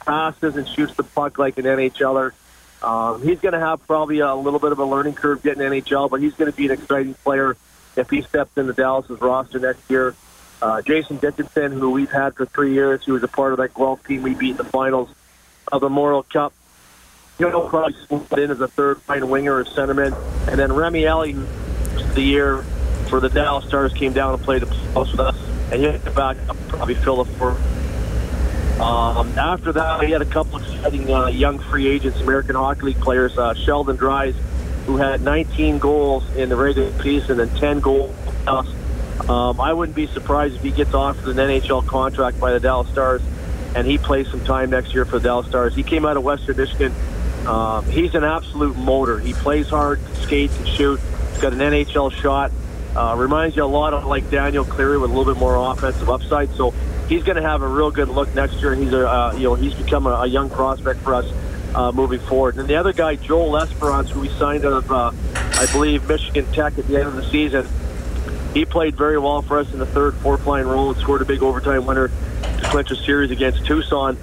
passes 0.00 0.56
and 0.56 0.66
shoots 0.66 0.94
the 0.94 1.02
puck 1.02 1.38
like 1.38 1.58
an 1.58 1.64
NHLer. 1.64 2.32
Um, 2.82 3.22
he's 3.22 3.38
going 3.40 3.52
to 3.52 3.60
have 3.60 3.86
probably 3.86 4.20
a 4.20 4.34
little 4.34 4.58
bit 4.58 4.72
of 4.72 4.78
a 4.78 4.84
learning 4.84 5.14
curve 5.14 5.42
getting 5.42 5.62
NHL, 5.62 6.10
but 6.10 6.20
he's 6.20 6.34
going 6.34 6.50
to 6.50 6.56
be 6.56 6.66
an 6.66 6.72
exciting 6.72 7.14
player 7.14 7.56
if 7.96 8.08
he 8.08 8.22
steps 8.22 8.56
into 8.56 8.72
Dallas's 8.72 9.20
roster 9.20 9.58
next 9.58 9.88
year. 9.90 10.14
Uh, 10.62 10.80
Jason 10.80 11.16
Dickinson, 11.16 11.72
who 11.72 11.90
we've 11.90 12.10
had 12.10 12.36
for 12.36 12.46
three 12.46 12.72
years, 12.72 13.04
who 13.04 13.14
was 13.14 13.24
a 13.24 13.28
part 13.28 13.52
of 13.52 13.58
that 13.58 13.74
Guelph 13.74 14.06
team 14.06 14.22
we 14.22 14.32
beat 14.34 14.52
in 14.52 14.56
the 14.58 14.64
finals 14.64 15.10
of 15.72 15.80
the 15.80 15.88
Memorial 15.88 16.22
Cup. 16.22 16.52
He'll 17.36 17.68
probably 17.68 17.96
split 18.04 18.44
in 18.44 18.52
as 18.52 18.60
a 18.60 18.68
third 18.68 19.00
line 19.08 19.28
winger 19.28 19.56
or 19.56 19.64
centerman. 19.64 20.16
And 20.46 20.60
then 20.60 20.72
Remi 20.72 21.04
Elie, 21.04 21.32
the 22.14 22.22
year 22.22 22.58
for 23.08 23.18
the 23.18 23.28
Dallas 23.28 23.66
Stars, 23.66 23.92
came 23.92 24.12
down 24.12 24.34
and 24.34 24.42
played 24.44 24.62
the 24.62 24.66
playoffs 24.66 25.10
with 25.10 25.20
us. 25.20 25.36
And 25.72 25.82
he 25.82 25.90
hit 25.90 26.14
back 26.14 26.36
up, 26.48 26.56
probably 26.68 26.94
fill 26.94 27.24
the 27.24 27.32
fourth. 27.32 28.80
Um, 28.80 29.36
after 29.36 29.72
that, 29.72 29.98
we 29.98 30.12
had 30.12 30.22
a 30.22 30.26
couple 30.26 30.56
of 30.56 30.62
exciting 30.62 31.12
uh, 31.12 31.26
young 31.26 31.58
free 31.58 31.88
agents, 31.88 32.20
American 32.20 32.54
Hockey 32.54 32.82
League 32.82 33.00
players. 33.00 33.36
Uh, 33.36 33.54
Sheldon 33.54 33.96
Dries, 33.96 34.36
who 34.86 34.96
had 34.96 35.22
19 35.22 35.78
goals 35.78 36.24
in 36.36 36.48
the 36.50 36.56
regular 36.56 36.92
season 37.02 37.40
and 37.40 37.50
10 37.56 37.80
goals 37.80 38.14
um, 39.28 39.60
I 39.60 39.72
wouldn't 39.72 39.94
be 39.94 40.06
surprised 40.08 40.56
if 40.56 40.62
he 40.62 40.70
gets 40.70 40.94
offered 40.94 41.28
an 41.28 41.36
NHL 41.36 41.86
contract 41.86 42.40
by 42.40 42.52
the 42.52 42.60
Dallas 42.60 42.88
Stars 42.88 43.22
and 43.74 43.86
he 43.86 43.98
plays 43.98 44.28
some 44.30 44.44
time 44.44 44.70
next 44.70 44.94
year 44.94 45.04
for 45.04 45.18
the 45.18 45.24
Dallas 45.24 45.46
Stars. 45.46 45.74
He 45.74 45.82
came 45.82 46.04
out 46.04 46.16
of 46.16 46.22
Western 46.22 46.56
Michigan. 46.56 46.92
Um, 47.46 47.84
he's 47.86 48.14
an 48.14 48.24
absolute 48.24 48.76
motor. 48.76 49.18
He 49.18 49.32
plays 49.32 49.68
hard, 49.68 50.00
skates, 50.22 50.56
and 50.58 50.68
shoot. 50.68 51.00
He's 51.30 51.40
got 51.40 51.52
an 51.52 51.58
NHL 51.58 52.12
shot. 52.12 52.52
Uh, 52.94 53.14
reminds 53.16 53.56
you 53.56 53.64
a 53.64 53.66
lot 53.66 53.94
of 53.94 54.04
like 54.04 54.28
Daniel 54.30 54.64
Cleary 54.64 54.98
with 54.98 55.10
a 55.10 55.14
little 55.14 55.32
bit 55.32 55.40
more 55.40 55.56
offensive 55.56 56.10
upside. 56.10 56.50
So 56.54 56.72
he's 57.08 57.22
going 57.22 57.36
to 57.36 57.42
have 57.42 57.62
a 57.62 57.68
real 57.68 57.90
good 57.90 58.08
look 58.08 58.34
next 58.34 58.56
year. 58.56 58.74
He's 58.74 58.92
a 58.92 59.08
uh, 59.08 59.32
you 59.34 59.44
know 59.44 59.54
he's 59.54 59.74
become 59.74 60.06
a, 60.06 60.10
a 60.10 60.26
young 60.26 60.50
prospect 60.50 61.00
for 61.00 61.14
us 61.14 61.32
uh, 61.74 61.90
moving 61.90 62.20
forward. 62.20 62.56
And 62.56 62.68
the 62.68 62.76
other 62.76 62.92
guy, 62.92 63.16
Joel 63.16 63.50
L'Esperance, 63.52 64.10
who 64.10 64.20
we 64.20 64.28
signed 64.28 64.66
out 64.66 64.74
of 64.74 64.92
uh, 64.92 65.12
I 65.34 65.66
believe 65.72 66.06
Michigan 66.06 66.44
Tech 66.52 66.76
at 66.76 66.86
the 66.86 66.98
end 66.98 67.08
of 67.08 67.16
the 67.16 67.24
season 67.30 67.66
he 68.54 68.64
played 68.64 68.96
very 68.96 69.18
well 69.18 69.42
for 69.42 69.58
us 69.58 69.72
in 69.72 69.78
the 69.78 69.86
third, 69.86 70.14
fourth 70.16 70.46
line 70.46 70.66
role 70.66 70.90
and 70.90 71.00
scored 71.00 71.22
a 71.22 71.24
big 71.24 71.42
overtime 71.42 71.86
winner 71.86 72.08
to 72.08 72.64
clinch 72.64 72.90
a 72.90 72.96
series 72.96 73.30
against 73.30 73.64
Tucson. 73.64 74.18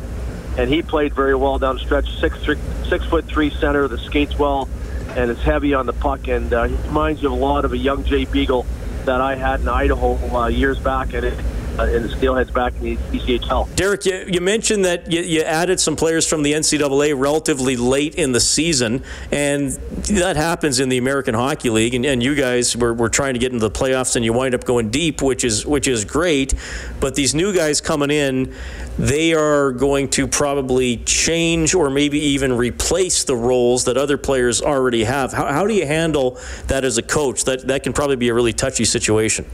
And 0.58 0.70
he 0.70 0.82
played 0.82 1.14
very 1.14 1.36
well 1.36 1.58
down 1.58 1.76
the 1.76 1.82
stretch. 1.82 2.20
Six, 2.20 2.38
three, 2.44 2.58
six 2.88 3.06
foot 3.06 3.26
three 3.26 3.50
center 3.50 3.88
that 3.88 4.00
skates 4.02 4.38
well 4.38 4.70
and 5.16 5.32
is 5.32 5.42
heavy 5.42 5.74
on 5.74 5.86
the 5.86 5.94
puck. 5.94 6.28
And 6.28 6.54
uh, 6.54 6.66
he 6.66 6.76
reminds 6.88 7.22
you 7.22 7.30
of 7.30 7.34
a 7.34 7.44
lot 7.44 7.66
of 7.66 7.74
a 7.74 7.78
young 7.78 8.04
Jay 8.04 8.26
Beagle 8.26 8.66
that 9.06 9.22
I 9.22 9.36
had 9.36 9.62
in 9.62 9.68
Idaho 9.68 10.16
uh, 10.36 10.48
years 10.48 10.80
back. 10.80 11.14
And 11.14 11.26
it, 11.26 11.46
uh, 11.80 11.86
in 11.86 12.04
the 12.04 12.10
Steelheads 12.10 12.54
back 12.54 12.76
in 12.76 12.84
the 12.84 12.98
ECHL. 13.18 13.74
Derek, 13.76 14.06
you, 14.06 14.26
you 14.28 14.42
mentioned 14.42 14.86
that 14.86 15.12
you, 15.12 15.22
you, 15.22 15.42
added 15.42 15.80
some 15.80 15.96
players 15.96 16.28
from 16.28 16.44
the 16.44 16.54
NCAA 16.54 17.18
relatively 17.18 17.76
late 17.76 18.16
in 18.16 18.34
the 18.34 18.40
season, 18.40 19.04
and 19.32 19.70
that 20.10 20.36
happens 20.36 20.80
in 20.80 20.90
the 20.90 20.98
American 20.98 21.34
Hockey 21.34 21.70
League. 21.70 21.96
And, 21.96 22.06
and 22.06 22.22
you 22.22 22.36
guys 22.36 22.76
were, 22.76 22.94
were 22.94 23.10
trying 23.10 23.34
to 23.34 23.40
get 23.40 23.54
into 23.54 23.68
the 23.68 23.72
playoffs, 23.72 24.16
and 24.16 24.26
you 24.26 24.34
wind 24.34 24.54
up 24.54 24.66
going 24.66 24.90
deep, 24.90 25.22
which 25.22 25.44
is 25.44 25.66
which 25.66 25.88
is 25.88 26.06
great. 26.06 26.54
But 27.00 27.16
these 27.16 27.34
new 27.34 27.54
guys 27.54 27.80
coming 27.80 28.12
in, 28.12 28.54
they 28.98 29.34
are 29.34 29.72
going 29.72 30.10
to 30.10 30.28
probably 30.28 30.98
change 30.98 31.74
or 31.74 31.90
maybe 31.90 32.20
even 32.20 32.54
replace 32.54 33.24
the 33.24 33.36
roles 33.36 33.86
that 33.86 33.98
other 33.98 34.18
players 34.18 34.62
already 34.62 35.06
have. 35.06 35.32
How, 35.32 35.46
how 35.48 35.68
do 35.68 35.74
you 35.74 35.86
handle 35.86 36.38
that 36.68 36.84
as 36.84 36.98
a 36.98 37.04
coach? 37.04 37.46
That 37.46 37.68
that 37.68 37.84
can 37.84 37.94
probably 37.94 38.18
be 38.18 38.30
a 38.30 38.34
really 38.34 38.54
touchy 38.54 38.86
situation. 38.86 39.46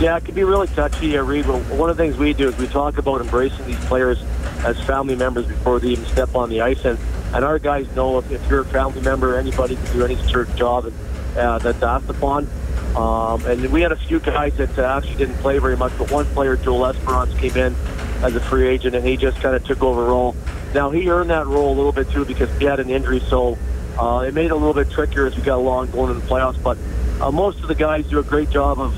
Yeah, 0.00 0.16
it 0.16 0.24
can 0.24 0.34
be 0.34 0.44
really 0.44 0.66
touchy, 0.66 1.16
uh, 1.16 1.22
Reed. 1.22 1.46
But 1.46 1.60
one 1.70 1.88
of 1.88 1.96
the 1.96 2.02
things 2.02 2.16
we 2.16 2.32
do 2.32 2.48
is 2.48 2.58
we 2.58 2.66
talk 2.66 2.98
about 2.98 3.20
embracing 3.20 3.64
these 3.66 3.82
players 3.86 4.22
as 4.64 4.78
family 4.80 5.14
members 5.14 5.46
before 5.46 5.78
they 5.78 5.88
even 5.88 6.04
step 6.06 6.34
on 6.34 6.50
the 6.50 6.60
ice. 6.62 6.84
And, 6.84 6.98
and 7.32 7.44
our 7.44 7.58
guys 7.58 7.86
know 7.94 8.18
if, 8.18 8.30
if 8.30 8.48
you're 8.50 8.62
a 8.62 8.64
family 8.64 9.00
member, 9.02 9.38
anybody 9.38 9.76
can 9.76 9.92
do 9.92 10.04
any 10.04 10.16
sort 10.28 10.48
of 10.48 10.56
job 10.56 10.86
and, 10.86 10.94
uh, 11.38 11.58
that's 11.58 11.82
asked 11.82 12.10
upon. 12.10 12.48
Um, 12.96 13.44
and 13.46 13.72
we 13.72 13.82
had 13.82 13.92
a 13.92 13.96
few 13.96 14.20
guys 14.20 14.56
that 14.56 14.78
uh, 14.78 14.82
actually 14.82 15.16
didn't 15.16 15.36
play 15.36 15.58
very 15.58 15.76
much, 15.76 15.92
but 15.96 16.10
one 16.10 16.26
player, 16.26 16.56
Joel 16.56 16.78
L'Esperance, 16.78 17.32
came 17.38 17.56
in 17.56 17.74
as 18.22 18.34
a 18.36 18.40
free 18.40 18.68
agent, 18.68 18.94
and 18.94 19.06
he 19.06 19.16
just 19.16 19.40
kind 19.40 19.54
of 19.54 19.64
took 19.64 19.82
over 19.82 20.06
a 20.06 20.08
role. 20.08 20.36
Now, 20.74 20.90
he 20.90 21.08
earned 21.08 21.30
that 21.30 21.46
role 21.46 21.72
a 21.72 21.76
little 21.76 21.92
bit, 21.92 22.10
too, 22.10 22.24
because 22.24 22.50
he 22.58 22.64
had 22.64 22.80
an 22.80 22.90
injury, 22.90 23.20
so 23.20 23.56
Uh, 23.94 24.26
it 24.26 24.34
made 24.34 24.46
it 24.46 24.50
a 24.50 24.56
little 24.56 24.74
bit 24.74 24.90
trickier 24.90 25.24
as 25.24 25.36
we 25.36 25.42
got 25.42 25.56
along 25.56 25.88
going 25.92 26.10
into 26.10 26.20
the 26.20 26.26
playoffs, 26.26 26.60
but 26.60 26.76
uh, 27.20 27.30
most 27.30 27.60
of 27.60 27.68
the 27.68 27.76
guys 27.76 28.04
do 28.10 28.18
a 28.18 28.24
great 28.24 28.50
job 28.50 28.80
of 28.80 28.92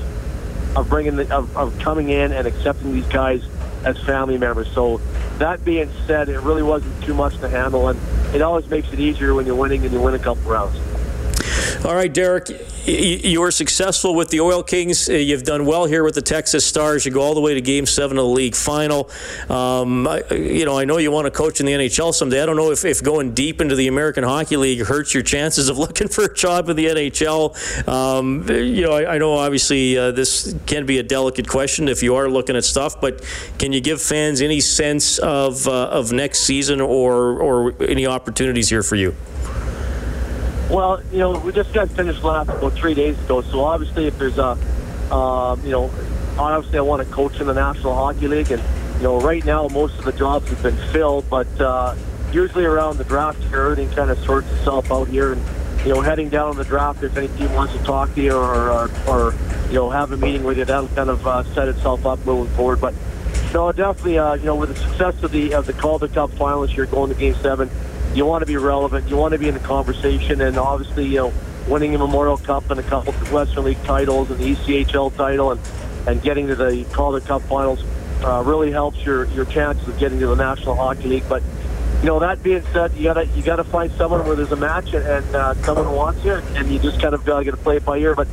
of 0.77 0.89
bringing 0.89 1.15
the, 1.15 1.35
of, 1.35 1.57
of 1.57 1.77
coming 1.79 2.09
in 2.09 2.31
and 2.31 2.47
accepting 2.47 2.93
these 2.93 3.07
guys 3.07 3.43
as 3.83 3.97
family 4.03 4.37
members. 4.37 4.71
So 4.71 5.01
that 5.39 5.65
being 5.65 5.91
said, 6.05 6.29
it 6.29 6.39
really 6.41 6.61
wasn't 6.61 7.03
too 7.03 7.15
much 7.15 7.37
to 7.39 7.49
handle, 7.49 7.87
and 7.87 7.99
it 8.35 8.41
always 8.43 8.69
makes 8.69 8.93
it 8.93 8.99
easier 8.99 9.33
when 9.33 9.47
you're 9.47 9.55
winning 9.55 9.83
and 9.83 9.91
you 9.91 9.99
win 9.99 10.13
a 10.13 10.19
couple 10.19 10.43
rounds. 10.43 10.77
All 11.85 11.93
right, 11.93 12.11
Derek, 12.11 12.49
you 12.85 13.39
were 13.39 13.51
successful 13.51 14.15
with 14.15 14.29
the 14.29 14.41
Oil 14.41 14.63
Kings. 14.63 15.07
Uh, 15.07 15.13
you've 15.13 15.43
done 15.43 15.65
well 15.65 15.85
here 15.85 16.03
with 16.03 16.15
the 16.15 16.23
Texas 16.23 16.65
Stars. 16.65 17.05
You 17.05 17.11
go 17.11 17.21
all 17.21 17.35
the 17.35 17.41
way 17.41 17.53
to 17.53 17.61
Game 17.61 17.85
Seven 17.85 18.17
of 18.17 18.23
the 18.23 18.29
league 18.29 18.55
final. 18.55 19.11
Um, 19.47 20.07
you 20.31 20.65
know, 20.65 20.77
I 20.77 20.85
know 20.85 20.97
you 20.97 21.11
want 21.11 21.25
to 21.25 21.31
coach 21.31 21.59
in 21.59 21.67
the 21.67 21.73
NHL 21.73 22.15
someday. 22.15 22.41
I 22.41 22.47
don't 22.47 22.55
know 22.55 22.71
if, 22.71 22.83
if 22.83 23.03
going 23.03 23.33
deep 23.33 23.61
into 23.61 23.75
the 23.75 23.87
American 23.87 24.23
Hockey 24.23 24.57
League 24.57 24.85
hurts 24.85 25.13
your 25.13 25.21
chances 25.21 25.69
of 25.69 25.77
looking 25.87 26.07
for 26.07 26.23
a 26.23 26.33
job 26.33 26.67
in 26.69 26.75
the 26.75 26.87
NHL. 26.87 27.87
Um, 27.87 28.49
you 28.49 28.81
know, 28.81 28.93
I, 28.93 29.15
I 29.15 29.17
know 29.19 29.33
obviously 29.33 29.97
uh, 29.97 30.11
this 30.11 30.55
can 30.65 30.87
be 30.87 30.97
a 30.97 31.03
delicate 31.03 31.47
question 31.47 31.87
if 31.87 32.01
you 32.01 32.15
are 32.15 32.27
looking 32.27 32.55
at 32.55 32.65
stuff, 32.65 32.99
but 32.99 33.23
can 33.59 33.71
you 33.71 33.81
give 33.81 34.01
fans 34.01 34.41
any 34.41 34.61
sense 34.61 35.19
of 35.19 35.67
uh, 35.67 35.89
of 35.89 36.11
next 36.11 36.39
season 36.39 36.81
or 36.81 37.39
or 37.39 37.75
any 37.83 38.07
opportunities 38.07 38.69
here 38.69 38.83
for 38.83 38.95
you? 38.95 39.15
Well, 40.69 41.01
you 41.13 41.19
know, 41.19 41.39
we 41.39 41.53
just 41.53 41.73
got 41.73 41.89
finished 41.89 42.23
last 42.23 42.49
about 42.49 42.73
three 42.73 42.93
days 42.93 43.17
ago. 43.19 43.41
So 43.41 43.63
obviously, 43.63 44.07
if 44.07 44.17
there's 44.17 44.37
a, 44.37 44.57
uh, 45.09 45.55
you 45.63 45.71
know, 45.71 45.89
obviously 46.37 46.77
I 46.77 46.81
want 46.81 47.07
to 47.07 47.13
coach 47.13 47.39
in 47.39 47.47
the 47.47 47.53
National 47.53 47.95
Hockey 47.95 48.27
League, 48.27 48.51
and 48.51 48.61
you 48.97 49.03
know, 49.03 49.19
right 49.21 49.43
now 49.45 49.69
most 49.69 49.97
of 49.97 50.03
the 50.03 50.11
jobs 50.11 50.49
have 50.49 50.61
been 50.61 50.75
filled, 50.91 51.29
but 51.29 51.47
uh, 51.61 51.95
usually 52.33 52.65
around 52.65 52.97
the 52.97 53.05
draft 53.05 53.41
everything 53.53 53.89
kind 53.91 54.11
of 54.11 54.19
sorts 54.25 54.51
itself 54.51 54.91
out 54.91 55.07
here, 55.07 55.33
and 55.33 55.41
you 55.85 55.93
know, 55.93 56.01
heading 56.01 56.27
down 56.27 56.57
the 56.57 56.65
draft, 56.65 57.01
if 57.01 57.15
any 57.15 57.29
team 57.37 57.53
wants 57.53 57.71
to 57.73 57.79
talk 57.83 58.13
to 58.15 58.21
you 58.21 58.35
or 58.35 58.69
or, 58.69 58.91
or 59.07 59.35
you 59.67 59.75
know 59.75 59.89
have 59.89 60.11
a 60.11 60.17
meeting 60.17 60.43
with 60.43 60.57
you, 60.57 60.65
that'll 60.65 60.89
kind 60.89 61.09
of 61.09 61.25
uh, 61.25 61.43
set 61.53 61.69
itself 61.69 62.05
up 62.05 62.19
moving 62.25 62.53
forward. 62.55 62.81
But 62.81 62.93
no, 63.53 63.71
definitely, 63.71 64.19
uh, 64.19 64.33
you 64.33 64.45
know, 64.45 64.55
with 64.55 64.75
the 64.75 64.75
success 64.75 65.23
of 65.23 65.31
the 65.31 65.53
of 65.53 65.65
the 65.65 65.73
Calder 65.73 66.09
Cup 66.09 66.31
finals 66.31 66.71
here, 66.71 66.85
going 66.87 67.13
to 67.13 67.17
Game 67.17 67.35
Seven 67.35 67.69
you 68.17 68.25
want 68.25 68.41
to 68.41 68.47
be 68.47 68.57
relevant. 68.57 69.07
You 69.07 69.15
want 69.15 69.33
to 69.33 69.37
be 69.37 69.47
in 69.47 69.53
the 69.53 69.59
conversation, 69.59 70.41
and 70.41 70.57
obviously, 70.57 71.05
you 71.05 71.17
know, 71.17 71.33
winning 71.67 71.93
a 71.93 71.99
Memorial 71.99 72.37
Cup 72.37 72.71
and 72.71 72.79
a 72.79 72.83
couple 72.83 73.13
of 73.13 73.31
Western 73.31 73.65
League 73.65 73.83
titles 73.83 74.31
and 74.31 74.39
the 74.39 74.55
ECHL 74.55 75.15
title, 75.15 75.51
and 75.51 75.61
and 76.07 76.21
getting 76.23 76.47
to 76.47 76.55
the 76.55 76.83
Calder 76.93 77.19
Cup 77.19 77.43
finals 77.43 77.83
uh, 78.23 78.41
really 78.43 78.71
helps 78.71 78.97
your 79.05 79.25
your 79.25 79.45
chances 79.45 79.87
of 79.87 79.99
getting 79.99 80.19
to 80.19 80.27
the 80.27 80.35
National 80.35 80.75
Hockey 80.75 81.07
League. 81.07 81.29
But 81.29 81.43
you 82.01 82.07
know, 82.07 82.17
that 82.19 82.41
being 82.41 82.63
said, 82.73 82.91
you 82.95 83.03
gotta 83.03 83.25
you 83.27 83.43
gotta 83.43 83.63
find 83.63 83.91
someone 83.91 84.25
where 84.25 84.35
there's 84.35 84.51
a 84.51 84.55
match 84.55 84.93
and, 84.93 85.05
and 85.05 85.35
uh, 85.35 85.53
someone 85.63 85.91
wants 85.91 86.25
you, 86.25 86.33
and 86.33 86.71
you 86.71 86.79
just 86.79 86.99
kind 86.99 87.13
of 87.13 87.23
gotta 87.23 87.45
get 87.45 87.51
to 87.51 87.57
play 87.57 87.77
it 87.77 87.85
by 87.85 87.97
ear. 87.99 88.15
But 88.15 88.27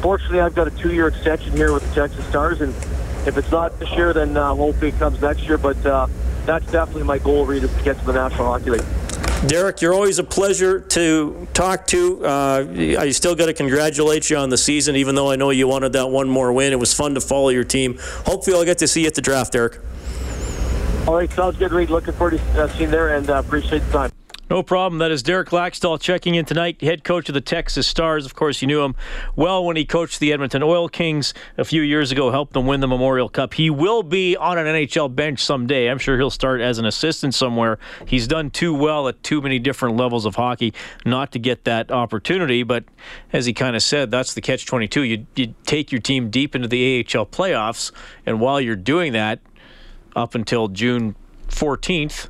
fortunately, 0.00 0.40
I've 0.40 0.56
got 0.56 0.66
a 0.66 0.72
two-year 0.72 1.06
extension 1.06 1.52
here 1.52 1.72
with 1.72 1.88
the 1.88 1.94
Texas 1.94 2.26
Stars, 2.26 2.60
and 2.60 2.74
if 3.24 3.36
it's 3.36 3.52
not 3.52 3.78
this 3.78 3.90
year, 3.92 4.12
then 4.12 4.36
uh, 4.36 4.52
hopefully 4.52 4.88
it 4.88 4.98
comes 4.98 5.20
next 5.20 5.42
year. 5.42 5.58
But 5.58 5.84
uh, 5.86 6.08
that's 6.44 6.68
definitely 6.72 7.04
my 7.04 7.18
goal, 7.18 7.46
Reed, 7.46 7.62
is 7.62 7.72
to 7.72 7.82
get 7.84 8.00
to 8.00 8.04
the 8.04 8.14
National 8.14 8.46
Hockey 8.46 8.70
League. 8.70 9.07
Derek, 9.46 9.80
you're 9.80 9.94
always 9.94 10.18
a 10.18 10.24
pleasure 10.24 10.80
to 10.80 11.46
talk 11.54 11.86
to. 11.88 12.24
Uh, 12.24 12.66
I 12.98 13.10
still 13.10 13.36
got 13.36 13.46
to 13.46 13.54
congratulate 13.54 14.28
you 14.30 14.36
on 14.36 14.48
the 14.48 14.58
season, 14.58 14.96
even 14.96 15.14
though 15.14 15.30
I 15.30 15.36
know 15.36 15.50
you 15.50 15.68
wanted 15.68 15.92
that 15.92 16.10
one 16.10 16.28
more 16.28 16.52
win. 16.52 16.72
It 16.72 16.78
was 16.80 16.92
fun 16.92 17.14
to 17.14 17.20
follow 17.20 17.50
your 17.50 17.62
team. 17.62 17.98
Hopefully, 18.26 18.56
I'll 18.56 18.64
get 18.64 18.78
to 18.78 18.88
see 18.88 19.02
you 19.02 19.06
at 19.06 19.14
the 19.14 19.22
draft, 19.22 19.52
Derek. 19.52 19.78
All 21.06 21.14
right, 21.14 21.30
sounds 21.32 21.56
good, 21.56 21.70
Reed. 21.70 21.88
Looking 21.88 22.14
forward 22.14 22.38
to 22.38 22.62
uh, 22.62 22.68
seeing 22.70 22.82
you 22.82 22.90
there 22.90 23.14
and 23.14 23.30
uh, 23.30 23.34
appreciate 23.34 23.78
the 23.78 23.92
time. 23.92 24.17
No 24.50 24.62
problem. 24.62 24.98
That 24.98 25.10
is 25.10 25.22
Derek 25.22 25.50
Laxdal 25.50 26.00
checking 26.00 26.34
in 26.34 26.46
tonight, 26.46 26.80
head 26.80 27.04
coach 27.04 27.28
of 27.28 27.34
the 27.34 27.40
Texas 27.42 27.86
Stars. 27.86 28.24
Of 28.24 28.34
course, 28.34 28.62
you 28.62 28.66
knew 28.66 28.82
him 28.82 28.94
well 29.36 29.62
when 29.62 29.76
he 29.76 29.84
coached 29.84 30.20
the 30.20 30.32
Edmonton 30.32 30.62
Oil 30.62 30.88
Kings 30.88 31.34
a 31.58 31.66
few 31.66 31.82
years 31.82 32.10
ago, 32.10 32.30
helped 32.30 32.54
them 32.54 32.66
win 32.66 32.80
the 32.80 32.88
Memorial 32.88 33.28
Cup. 33.28 33.52
He 33.52 33.68
will 33.68 34.02
be 34.02 34.38
on 34.38 34.56
an 34.56 34.64
NHL 34.64 35.14
bench 35.14 35.40
someday. 35.40 35.90
I'm 35.90 35.98
sure 35.98 36.16
he'll 36.16 36.30
start 36.30 36.62
as 36.62 36.78
an 36.78 36.86
assistant 36.86 37.34
somewhere. 37.34 37.78
He's 38.06 38.26
done 38.26 38.48
too 38.48 38.72
well 38.72 39.06
at 39.08 39.22
too 39.22 39.42
many 39.42 39.58
different 39.58 39.98
levels 39.98 40.24
of 40.24 40.36
hockey 40.36 40.72
not 41.04 41.30
to 41.32 41.38
get 41.38 41.64
that 41.64 41.90
opportunity. 41.90 42.62
But 42.62 42.84
as 43.34 43.44
he 43.44 43.52
kind 43.52 43.76
of 43.76 43.82
said, 43.82 44.10
that's 44.10 44.32
the 44.32 44.40
catch 44.40 44.64
22. 44.64 45.02
You, 45.02 45.26
you 45.36 45.54
take 45.66 45.92
your 45.92 46.00
team 46.00 46.30
deep 46.30 46.54
into 46.54 46.68
the 46.68 47.00
AHL 47.00 47.26
playoffs, 47.26 47.92
and 48.24 48.40
while 48.40 48.62
you're 48.62 48.76
doing 48.76 49.12
that, 49.12 49.40
up 50.16 50.34
until 50.34 50.68
June 50.68 51.16
14th, 51.48 52.28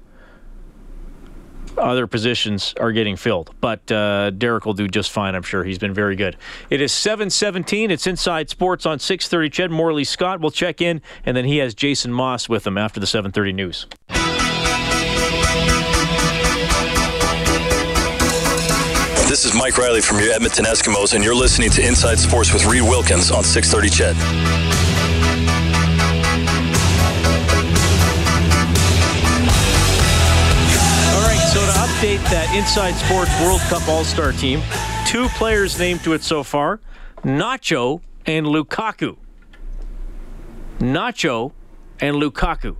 other 1.79 2.07
positions 2.07 2.75
are 2.81 2.93
getting 2.93 3.17
filled. 3.17 3.55
But 3.61 3.91
uh, 3.91 4.31
Derek 4.31 4.67
will 4.67 4.75
do 4.75 4.89
just 4.89 5.11
fine, 5.11 5.35
I'm 5.35 5.43
sure. 5.43 5.65
He's 5.65 5.79
been 5.79 5.95
very 5.95 6.17
good. 6.17 6.37
It 6.71 6.81
is 6.81 6.93
7:17. 6.93 7.91
It's 7.91 8.07
Inside 8.07 8.51
Sports 8.51 8.87
on 8.87 8.99
6:30. 8.99 9.53
CHED 9.53 9.71
Morley 9.71 10.05
Scott 10.05 10.41
will 10.41 10.51
check 10.51 10.81
in, 10.81 11.01
and 11.25 11.37
then 11.37 11.45
he 11.45 11.59
has 11.59 11.75
Jason 11.75 12.13
Maas 12.13 12.49
with 12.49 12.67
him 12.67 12.79
after 12.79 13.01
the 13.01 13.07
7:30 13.07 13.53
news. 13.55 13.87
This 19.29 19.45
is 19.45 19.55
Mike 19.55 19.77
Reilly 19.77 20.01
from 20.01 20.19
your 20.19 20.33
Edmonton 20.33 20.65
Eskimos, 20.65 21.15
and 21.15 21.23
you're 21.23 21.35
listening 21.35 21.71
to 21.71 21.87
Inside 21.87 22.19
Sports 22.19 22.53
with 22.53 22.65
Reed 22.65 22.83
Wilkins 22.83 23.31
on 23.31 23.45
630 23.45 24.15
Ched. 24.15 24.88
Inside 32.55 32.93
Sports 32.93 33.31
World 33.43 33.61
Cup 33.63 33.87
All 33.89 34.05
Star 34.05 34.33
team. 34.33 34.63
Two 35.07 35.29
players 35.29 35.79
named 35.79 36.03
to 36.05 36.15
it 36.15 36.23
so 36.23 36.43
far 36.43 36.81
Nacho 37.19 38.01
and 38.25 38.47
Lukaku. 38.47 39.19
Nacho 40.79 41.53
and 42.01 42.17
Lukaku. 42.17 42.77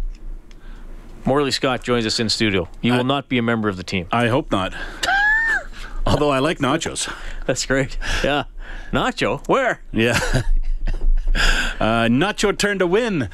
Morley 1.27 1.51
Scott 1.51 1.83
joins 1.83 2.07
us 2.07 2.19
in 2.19 2.31
studio. 2.31 2.67
You 2.81 2.95
will 2.95 3.05
not 3.05 3.29
be 3.29 3.37
a 3.37 3.43
member 3.43 3.69
of 3.69 3.77
the 3.77 3.83
team. 3.83 4.07
I 4.11 4.29
hope 4.29 4.51
not. 4.51 4.73
Although 6.07 6.31
I 6.31 6.39
like 6.39 6.61
nachos. 6.61 7.13
That's 7.45 7.67
great. 7.67 7.99
Yeah. 8.25 8.45
Nacho, 8.91 9.47
where? 9.49 9.83
Yeah. 9.93 10.19
uh, 11.79 12.09
Nacho 12.09 12.57
turned 12.57 12.81
to 12.81 12.87
win. 12.87 13.29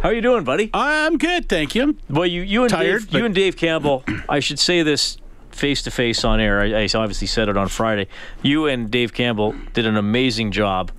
How 0.00 0.08
are 0.08 0.12
you 0.12 0.22
doing, 0.22 0.42
buddy? 0.42 0.70
I'm 0.74 1.18
good, 1.18 1.48
thank 1.48 1.76
you. 1.76 1.96
Well, 2.10 2.26
you 2.26 2.42
you 2.42 2.62
and 2.62 2.70
Tired, 2.70 3.02
Dave, 3.02 3.14
you 3.14 3.24
and 3.24 3.34
Dave 3.34 3.56
Campbell. 3.56 4.02
I 4.28 4.40
should 4.40 4.58
say 4.58 4.82
this 4.82 5.18
face 5.58 5.82
to 5.82 5.90
face 5.90 6.24
on 6.24 6.40
air. 6.40 6.60
I, 6.60 6.84
I 6.84 6.88
obviously 6.94 7.26
said 7.26 7.48
it 7.48 7.56
on 7.56 7.68
Friday. 7.68 8.08
You 8.42 8.66
and 8.66 8.90
Dave 8.90 9.12
Campbell 9.12 9.54
did 9.74 9.86
an 9.86 9.96
amazing 9.96 10.52
job 10.52 10.90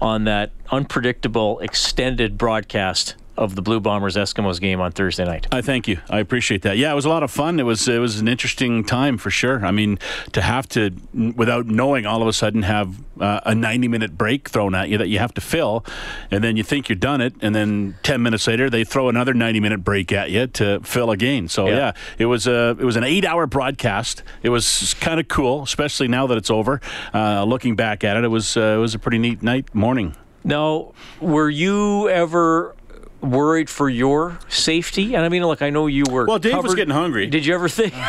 on 0.00 0.24
that 0.24 0.52
unpredictable 0.70 1.58
extended 1.60 2.36
broadcast 2.36 3.14
of 3.36 3.54
the 3.54 3.62
Blue 3.62 3.80
Bombers 3.80 4.16
Eskimos 4.16 4.60
game 4.60 4.80
on 4.80 4.92
Thursday 4.92 5.24
night. 5.24 5.46
I 5.52 5.62
thank 5.62 5.88
you. 5.88 5.98
I 6.08 6.20
appreciate 6.20 6.62
that. 6.62 6.78
Yeah, 6.78 6.92
it 6.92 6.94
was 6.94 7.04
a 7.04 7.08
lot 7.08 7.22
of 7.22 7.30
fun. 7.30 7.60
It 7.60 7.64
was 7.64 7.88
it 7.88 7.98
was 7.98 8.20
an 8.20 8.28
interesting 8.28 8.84
time 8.84 9.18
for 9.18 9.30
sure. 9.30 9.64
I 9.64 9.70
mean, 9.70 9.98
to 10.32 10.42
have 10.42 10.68
to 10.70 10.90
without 11.36 11.66
knowing 11.66 12.06
all 12.06 12.22
of 12.22 12.28
a 12.28 12.32
sudden 12.32 12.62
have 12.62 12.96
uh, 13.20 13.40
a 13.44 13.54
90 13.54 13.88
minute 13.88 14.18
break 14.18 14.48
thrown 14.48 14.74
at 14.74 14.88
you 14.88 14.98
that 14.98 15.08
you 15.08 15.18
have 15.18 15.32
to 15.34 15.40
fill 15.40 15.84
and 16.30 16.44
then 16.44 16.56
you 16.56 16.62
think 16.62 16.88
you're 16.88 16.96
done 16.96 17.20
it 17.20 17.34
and 17.40 17.54
then 17.54 17.96
10 18.02 18.22
minutes 18.22 18.46
later 18.46 18.68
they 18.68 18.84
throw 18.84 19.08
another 19.08 19.32
90 19.32 19.60
minute 19.60 19.84
break 19.84 20.12
at 20.12 20.30
you 20.30 20.46
to 20.48 20.80
fill 20.80 21.10
again. 21.10 21.48
So 21.48 21.66
yeah, 21.66 21.76
yeah 21.76 21.92
it 22.18 22.26
was 22.26 22.46
a 22.46 22.76
it 22.78 22.84
was 22.84 22.96
an 22.96 23.04
8 23.04 23.24
hour 23.24 23.46
broadcast. 23.46 24.22
It 24.42 24.50
was 24.50 24.94
kind 24.94 25.20
of 25.20 25.28
cool, 25.28 25.62
especially 25.62 26.08
now 26.08 26.26
that 26.26 26.36
it's 26.36 26.50
over. 26.50 26.80
Uh, 27.14 27.44
looking 27.44 27.76
back 27.76 28.04
at 28.04 28.16
it, 28.16 28.24
it 28.24 28.28
was 28.28 28.56
uh, 28.56 28.60
it 28.60 28.78
was 28.78 28.94
a 28.94 28.98
pretty 28.98 29.18
neat 29.18 29.42
night 29.42 29.74
morning. 29.74 30.14
Now, 30.44 30.92
were 31.20 31.50
you 31.50 32.08
ever 32.08 32.75
worried 33.20 33.70
for 33.70 33.88
your 33.88 34.38
safety? 34.48 35.14
And 35.14 35.24
I 35.24 35.28
mean, 35.28 35.44
look, 35.44 35.62
I 35.62 35.70
know 35.70 35.86
you 35.86 36.04
were. 36.10 36.26
Well, 36.26 36.38
Dave 36.38 36.52
covered. 36.52 36.64
was 36.64 36.74
getting 36.74 36.94
hungry. 36.94 37.26
Did 37.26 37.46
you 37.46 37.54
ever 37.54 37.68
think? 37.68 37.94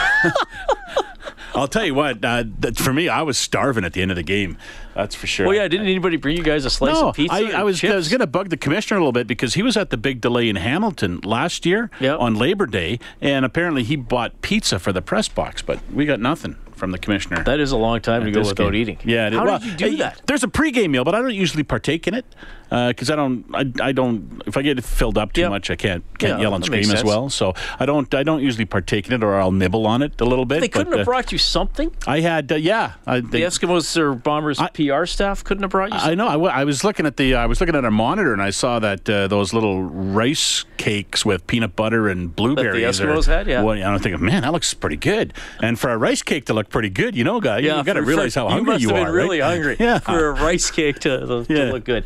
I'll 1.55 1.67
tell 1.67 1.85
you 1.85 1.95
what. 1.95 2.23
Uh, 2.23 2.43
for 2.75 2.93
me, 2.93 3.09
I 3.09 3.23
was 3.23 3.37
starving 3.37 3.83
at 3.83 3.93
the 3.93 4.01
end 4.01 4.11
of 4.11 4.17
the 4.17 4.23
game. 4.23 4.57
That's 4.93 5.15
for 5.15 5.25
sure. 5.25 5.47
Well, 5.47 5.55
yeah. 5.55 5.67
Didn't 5.67 5.87
anybody 5.87 6.17
bring 6.17 6.37
you 6.37 6.43
guys 6.43 6.65
a 6.65 6.69
slice 6.69 6.93
no, 6.93 7.09
of 7.09 7.15
pizza? 7.15 7.33
I, 7.33 7.61
I 7.61 7.63
was. 7.63 7.79
Chips? 7.79 7.93
I 7.93 7.95
was 7.95 8.09
going 8.09 8.19
to 8.19 8.27
bug 8.27 8.49
the 8.49 8.57
commissioner 8.57 8.99
a 8.99 9.01
little 9.01 9.11
bit 9.11 9.27
because 9.27 9.55
he 9.55 9.63
was 9.63 9.75
at 9.75 9.89
the 9.89 9.97
big 9.97 10.21
delay 10.21 10.49
in 10.49 10.55
Hamilton 10.55 11.19
last 11.21 11.65
year 11.65 11.89
yep. 11.99 12.19
on 12.19 12.35
Labor 12.35 12.67
Day, 12.67 12.99
and 13.21 13.43
apparently 13.43 13.83
he 13.83 13.95
bought 13.95 14.41
pizza 14.41 14.77
for 14.77 14.91
the 14.91 15.01
press 15.01 15.27
box, 15.27 15.61
but 15.61 15.79
we 15.91 16.05
got 16.05 16.19
nothing 16.19 16.57
from 16.75 16.91
the 16.91 16.99
commissioner. 16.99 17.43
That 17.43 17.59
is 17.59 17.71
a 17.71 17.77
long 17.77 18.01
time 18.01 18.23
to 18.23 18.31
go 18.31 18.41
without 18.41 18.71
game. 18.71 18.75
eating. 18.75 18.99
Yeah. 19.03 19.31
How 19.31 19.45
well, 19.45 19.59
did 19.59 19.81
you 19.81 19.89
do 19.91 19.97
that? 19.97 20.21
There's 20.27 20.43
a 20.43 20.47
pregame 20.47 20.91
meal, 20.91 21.03
but 21.03 21.15
I 21.15 21.21
don't 21.21 21.33
usually 21.33 21.63
partake 21.63 22.07
in 22.07 22.13
it 22.13 22.25
because 22.69 23.09
uh, 23.09 23.13
I 23.13 23.15
don't. 23.15 23.45
I, 23.53 23.87
I, 23.87 23.91
don't. 23.91 24.41
If 24.45 24.57
I 24.57 24.61
get 24.61 24.83
filled 24.83 25.17
up 25.17 25.33
too 25.33 25.41
yep. 25.41 25.49
much, 25.49 25.69
I 25.69 25.75
can't 25.75 26.03
can't 26.17 26.39
yeah, 26.39 26.41
yell 26.43 26.55
and 26.55 26.65
scream 26.65 26.89
as 26.91 27.03
well. 27.03 27.29
So 27.29 27.53
I 27.79 27.85
don't. 27.85 28.13
I 28.13 28.23
don't 28.23 28.41
usually 28.41 28.65
partake 28.65 29.07
in 29.07 29.13
it, 29.13 29.23
or 29.23 29.39
I'll 29.39 29.51
nibble 29.51 29.87
on 29.87 30.01
it 30.01 30.19
a 30.19 30.25
little 30.25 30.45
bit. 30.45 30.61
They 30.61 30.67
couldn't 30.67 30.91
but, 30.91 30.99
have 30.99 31.05
brought 31.05 31.31
you 31.31 31.37
something. 31.37 31.95
I 32.05 32.19
had. 32.19 32.51
Uh, 32.51 32.55
yeah. 32.55 32.93
I, 33.05 33.21
they, 33.21 33.39
the 33.39 33.41
Eskimos 33.43 33.95
or 33.97 34.15
Bombers 34.15 34.59
I, 34.59 34.69
PR 34.69 35.05
staff 35.05 35.43
couldn't 35.43 35.63
have 35.63 35.71
brought 35.71 35.93
you. 35.93 35.99
Something? 35.99 36.11
I 36.11 36.15
know. 36.15 36.27
I, 36.27 36.33
w- 36.33 36.51
I 36.51 36.63
was 36.63 36.83
looking 36.83 37.05
at 37.05 37.17
the. 37.17 37.35
Uh, 37.35 37.39
I 37.39 37.45
was 37.45 37.61
looking 37.61 37.75
at 37.75 37.85
our 37.85 37.91
monitor, 37.91 38.33
and 38.33 38.41
I 38.41 38.49
saw 38.49 38.79
that 38.79 39.09
uh, 39.09 39.27
those 39.27 39.53
little 39.53 39.83
rice 39.83 40.65
cakes 40.77 41.25
with 41.25 41.47
peanut 41.47 41.75
butter 41.75 42.07
and 42.09 42.35
blueberries. 42.35 42.97
That 42.97 43.05
the 43.05 43.11
Eskimos 43.11 43.27
are, 43.27 43.31
had. 43.31 43.47
Yeah. 43.47 43.63
Well, 43.63 43.81
I'm 43.81 43.99
thinking, 43.99 44.23
man, 44.23 44.41
that 44.41 44.51
looks 44.51 44.73
pretty 44.73 44.97
good. 44.97 45.33
And 45.61 45.79
for 45.79 45.89
a 45.89 45.97
rice 45.97 46.21
cake 46.21 46.45
to 46.45 46.53
look 46.53 46.69
pretty 46.69 46.89
good, 46.89 47.15
you 47.15 47.23
know, 47.23 47.39
guy. 47.39 47.59
Yeah, 47.59 47.77
you 47.77 47.83
got 47.83 47.93
to 47.93 48.01
realize 48.01 48.35
how 48.35 48.49
hungry 48.49 48.75
you 48.75 48.79
you, 48.79 48.87
must 48.87 48.97
have 48.97 49.07
are. 49.07 49.11
been 49.11 49.15
really 49.15 49.39
right? 49.39 49.49
hungry 49.49 49.77
Yeah. 49.79 49.99
for 49.99 50.29
a 50.29 50.31
rice 50.33 50.71
cake 50.71 50.99
to, 50.99 51.45
to 51.45 51.53
Yeah. 51.53 51.71
look 51.71 51.85
good. 51.85 52.05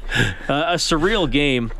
Uh, 0.51 0.73
a 0.73 0.75
surreal 0.75 1.31
game. 1.31 1.71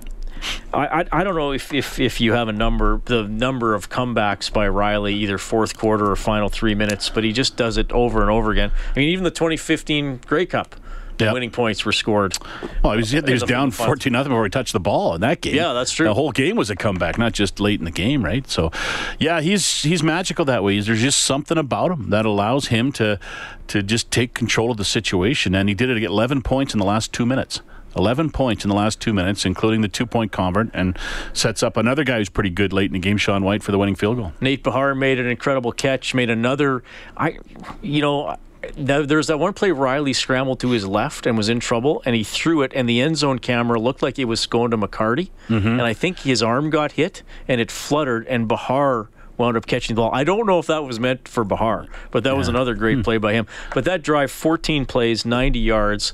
I, 0.74 1.02
I, 1.02 1.06
I 1.12 1.24
don't 1.26 1.36
know 1.36 1.52
if, 1.52 1.74
if, 1.74 2.00
if 2.00 2.22
you 2.22 2.32
have 2.32 2.48
a 2.48 2.54
number 2.54 3.02
the 3.04 3.24
number 3.28 3.76
of 3.76 3.90
comebacks 3.90 4.52
by 4.52 4.66
Reilly 4.66 5.14
either 5.16 5.38
fourth 5.38 5.78
quarter 5.78 6.10
or 6.10 6.16
final 6.16 6.48
three 6.48 6.74
minutes, 6.74 7.10
but 7.10 7.26
he 7.26 7.34
just 7.34 7.58
does 7.58 7.76
it 7.76 7.92
over 7.92 8.22
and 8.22 8.32
over 8.32 8.50
again. 8.50 8.72
I 8.96 9.00
mean, 9.00 9.10
even 9.10 9.26
the 9.26 9.30
2015 9.30 10.22
Grey 10.26 10.46
Cup, 10.46 10.76
the 11.18 11.34
winning 11.34 11.52
points 11.52 11.84
were 11.84 11.92
scored. 11.92 12.38
Well, 12.82 12.94
he 12.94 13.00
was, 13.00 13.12
he 13.12 13.20
was 13.20 13.44
down 13.44 13.72
fun- 13.72 13.88
14 13.88 14.14
nothing 14.14 14.32
before 14.32 14.46
he 14.46 14.50
touched 14.50 14.72
the 14.72 14.80
ball 14.80 15.16
in 15.16 15.22
that 15.22 15.42
game. 15.42 15.54
Yeah, 15.54 15.74
that's 15.74 15.92
true. 15.92 16.06
The 16.06 16.14
whole 16.14 16.32
game 16.32 16.56
was 16.56 16.70
a 16.70 16.76
comeback, 16.78 17.18
not 17.18 17.34
just 17.34 17.60
late 17.60 17.80
in 17.80 17.86
the 17.86 17.92
game, 17.92 18.24
right? 18.24 18.50
So, 18.50 18.72
yeah, 19.20 19.42
he's 19.42 19.84
he's 19.84 20.02
magical 20.02 20.46
that 20.46 20.64
way. 20.64 20.80
There's 20.80 21.02
just 21.02 21.20
something 21.20 21.58
about 21.58 21.92
him 21.92 22.10
that 22.10 22.26
allows 22.26 22.68
him 22.68 22.94
to 22.94 23.20
to 23.68 23.84
just 23.84 24.12
take 24.12 24.34
control 24.34 24.72
of 24.72 24.78
the 24.78 24.86
situation, 24.86 25.54
and 25.56 25.68
he 25.68 25.76
did 25.76 25.90
it 25.90 25.98
at 25.98 26.04
11 26.04 26.42
points 26.42 26.74
in 26.74 26.80
the 26.80 26.86
last 26.86 27.12
two 27.12 27.26
minutes. 27.26 27.62
11 27.96 28.32
points 28.32 28.64
in 28.64 28.70
the 28.70 28.76
last 28.76 29.00
two 29.00 29.14
minutes, 29.14 29.46
including 29.46 29.82
the 29.82 29.88
two 29.88 30.06
point 30.06 30.32
convert, 30.32 30.70
and 30.74 30.98
sets 31.34 31.64
up 31.64 31.78
another 31.78 32.04
guy 32.04 32.18
who's 32.18 32.30
pretty 32.30 32.50
good 32.50 32.74
late 32.74 32.88
in 32.88 32.94
the 32.94 33.00
game, 33.00 33.18
Sean 33.18 33.44
Whyte, 33.44 33.64
for 33.64 33.72
the 33.72 33.78
winning 33.78 33.96
field 33.96 34.18
goal. 34.18 34.34
Nate 34.42 34.64
Behar 34.64 34.96
made 34.96 35.20
an 35.20 35.28
incredible 35.28 35.72
catch, 35.72 36.14
made 36.14 36.30
another. 36.30 36.84
I, 37.18 37.40
you 37.82 38.02
know, 38.02 38.38
th- 38.62 39.08
there's 39.08 39.28
that 39.28 39.40
one 39.40 39.54
play 39.54 39.72
Reilly 39.72 40.14
scrambled 40.14 40.60
to 40.62 40.70
his 40.70 40.86
left 40.88 41.26
and 41.26 41.38
was 41.38 41.50
in 41.50 41.60
trouble, 41.60 42.02
and 42.06 42.16
he 42.16 42.24
threw 42.24 42.62
it, 42.62 42.72
and 42.76 42.88
the 42.88 43.02
end 43.02 43.18
zone 43.18 43.40
camera 43.40 43.80
looked 43.80 44.02
like 44.02 44.20
it 44.20 44.26
was 44.26 44.46
going 44.46 44.72
to 44.72 44.78
McCarty, 44.78 45.30
mm-hmm. 45.48 45.68
and 45.68 45.82
I 45.82 45.94
think 45.94 46.20
his 46.20 46.42
arm 46.42 46.70
got 46.70 46.94
hit 46.94 47.24
and 47.48 47.60
it 47.60 47.72
fluttered, 47.72 48.28
and 48.28 48.48
Bahar 48.48 49.10
wound 49.42 49.58
up 49.58 49.66
catching 49.66 49.96
the 49.96 50.02
ball. 50.02 50.12
I 50.14 50.24
don't 50.24 50.46
know 50.46 50.60
if 50.60 50.68
that 50.68 50.84
was 50.86 51.00
meant 51.00 51.28
for 51.28 51.44
Behar, 51.44 51.88
but 52.12 52.24
that 52.24 52.38
was 52.38 52.48
another 52.48 52.76
great 52.76 53.04
play 53.04 53.18
by 53.18 53.34
him. 53.34 53.48
But 53.74 53.84
that 53.86 54.02
drive, 54.04 54.32
14 54.32 54.86
plays, 54.86 55.26
90 55.26 55.60
yards. 55.60 56.14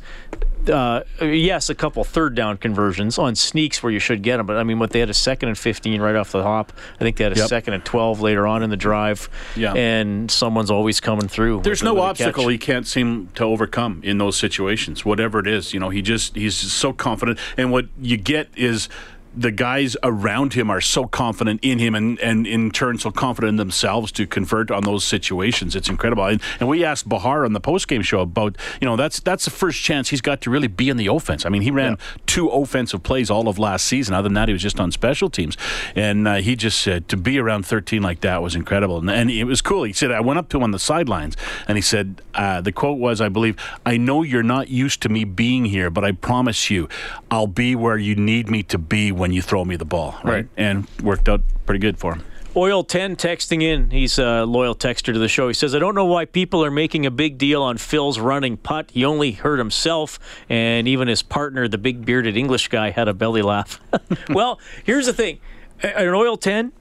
Uh, 0.67 1.03
yes, 1.21 1.69
a 1.69 1.75
couple 1.75 2.03
third 2.03 2.35
down 2.35 2.57
conversions 2.57 3.17
on 3.17 3.35
sneaks 3.35 3.81
where 3.81 3.91
you 3.91 3.99
should 3.99 4.21
get 4.21 4.35
them, 4.35 4.45
but 4.45 4.57
I 4.57 4.63
mean, 4.63 4.79
what 4.79 4.89
they 4.89 4.99
had 4.99 5.09
a 5.09 5.13
second 5.13 5.47
and 5.47 5.57
15 5.57 6.01
right 6.01 6.15
off 6.15 6.33
the 6.33 6.43
hop. 6.43 6.73
I 6.95 6.97
think 7.03 7.15
they 7.15 7.23
had 7.23 7.31
a 7.33 7.37
Yep. 7.39 7.47
second 7.47 7.73
and 7.75 7.85
12 7.85 8.19
later 8.19 8.45
on 8.45 8.63
in 8.63 8.69
the 8.69 8.75
drive. 8.75 9.29
Yeah. 9.55 9.71
And 9.73 10.29
someone's 10.29 10.69
always 10.69 10.99
coming 10.99 11.29
through. 11.29 11.61
There's 11.61 11.83
no 11.83 11.99
obstacle 12.01 12.43
catch. 12.43 12.51
he 12.51 12.57
can't 12.57 12.85
seem 12.87 13.29
to 13.35 13.45
overcome 13.45 14.01
in 14.03 14.17
those 14.17 14.35
situations, 14.35 15.05
whatever 15.05 15.39
it 15.39 15.47
is. 15.47 15.73
You 15.73 15.79
know, 15.79 15.89
he 15.89 16.01
just 16.01 16.35
he's 16.35 16.59
just 16.61 16.75
so 16.77 16.91
confident, 16.91 17.39
and 17.55 17.71
what 17.71 17.85
you 18.01 18.17
get 18.17 18.49
is 18.57 18.89
the 19.37 19.51
guys 19.51 19.95
around 20.03 20.53
him 20.53 20.69
are 20.69 20.81
so 20.81 21.05
confident 21.05 21.59
in 21.61 21.79
him, 21.79 21.93
and, 21.93 22.19
and 22.19 22.47
in 22.47 22.71
turn 22.71 22.97
so 22.97 23.11
confident 23.11 23.49
in 23.51 23.55
themselves 23.57 24.11
to 24.13 24.25
convert 24.25 24.71
on 24.71 24.83
those 24.83 25.03
situations. 25.03 25.75
It's 25.75 25.89
incredible. 25.89 26.25
And, 26.25 26.41
and 26.59 26.67
we 26.67 26.83
asked 26.83 27.07
Behar 27.07 27.45
on 27.45 27.53
the 27.53 27.61
postgame 27.61 28.03
show 28.03 28.21
about 28.21 28.57
you 28.81 28.85
know 28.85 28.95
that's 28.95 29.19
that's 29.19 29.45
the 29.45 29.51
first 29.51 29.81
chance 29.81 30.09
he's 30.09 30.21
got 30.21 30.41
to 30.41 30.49
really 30.49 30.67
be 30.67 30.89
in 30.89 30.97
the 30.97 31.07
offense. 31.07 31.45
I 31.45 31.49
mean, 31.49 31.61
he 31.61 31.71
ran 31.71 31.97
two 32.25 32.49
offensive 32.49 33.03
plays 33.03 33.29
all 33.29 33.47
of 33.47 33.59
last 33.59 33.85
season. 33.85 34.15
Other 34.15 34.23
than 34.23 34.33
that, 34.33 34.49
he 34.49 34.53
was 34.53 34.61
just 34.61 34.79
on 34.79 34.91
special 34.91 35.29
teams, 35.29 35.55
and 35.95 36.27
uh, 36.27 36.35
he 36.35 36.55
just 36.55 36.81
said 36.81 37.07
to 37.09 37.17
be 37.17 37.39
around 37.39 37.65
13 37.65 38.01
like 38.01 38.21
that 38.21 38.41
was 38.41 38.55
incredible, 38.55 38.97
and, 38.97 39.09
and 39.09 39.29
it 39.29 39.43
was 39.43 39.61
cool. 39.61 39.83
He 39.83 39.93
said 39.93 40.11
I 40.11 40.19
went 40.19 40.39
up 40.39 40.49
to 40.49 40.57
him 40.57 40.63
on 40.63 40.71
the 40.71 40.79
sidelines, 40.79 41.37
and 41.67 41.77
he 41.77 41.81
said 41.81 42.21
uh, 42.33 42.61
the 42.61 42.71
quote 42.71 42.97
was, 42.97 43.21
"I 43.21 43.29
believe 43.29 43.55
I 43.85 43.97
know 43.97 44.23
you're 44.23 44.43
not 44.43 44.69
used 44.69 45.01
to 45.03 45.09
me 45.09 45.23
being 45.23 45.65
here, 45.65 45.89
but 45.89 46.03
I 46.03 46.11
promise 46.11 46.69
you, 46.69 46.89
I'll 47.29 47.47
be 47.47 47.75
where 47.75 47.97
you 47.97 48.15
need 48.15 48.49
me 48.49 48.63
to 48.63 48.77
be 48.77 49.11
when 49.11 49.26
you 49.33 49.41
throw 49.41 49.65
me 49.65 49.75
the 49.75 49.85
ball." 49.85 50.19
Right. 50.23 50.47
and 50.57 50.87
worked 51.01 51.29
out 51.29 51.41
pretty 51.65 51.79
good 51.79 51.97
for 51.97 52.15
him. 52.15 52.23
Oil 52.57 52.83
10 52.83 53.17
texting 53.17 53.61
in. 53.61 53.91
He's 53.91 54.17
a 54.17 54.43
loyal 54.43 54.73
texter 54.73 55.13
to 55.13 55.19
the 55.19 55.27
show. 55.27 55.47
He 55.47 55.53
says, 55.53 55.75
I 55.75 55.79
don't 55.79 55.93
know 55.93 56.05
why 56.05 56.25
people 56.25 56.65
are 56.65 56.71
making 56.71 57.05
a 57.05 57.11
big 57.11 57.37
deal 57.37 57.61
on 57.61 57.77
Phil's 57.77 58.17
running 58.17 58.57
putt. 58.57 58.89
He 58.91 59.05
only 59.05 59.33
hurt 59.33 59.59
himself, 59.59 60.17
and 60.49 60.87
even 60.87 61.07
his 61.07 61.21
partner, 61.21 61.67
the 61.67 61.77
big 61.77 62.03
bearded 62.03 62.35
English 62.35 62.69
guy, 62.69 62.89
had 62.89 63.07
a 63.07 63.13
belly 63.13 63.43
laugh. 63.43 63.79
well, 64.29 64.59
here's 64.83 65.05
the 65.05 65.13
thing 65.13 65.39
an 65.83 66.07
Oil 66.07 66.35
10, 66.35 66.71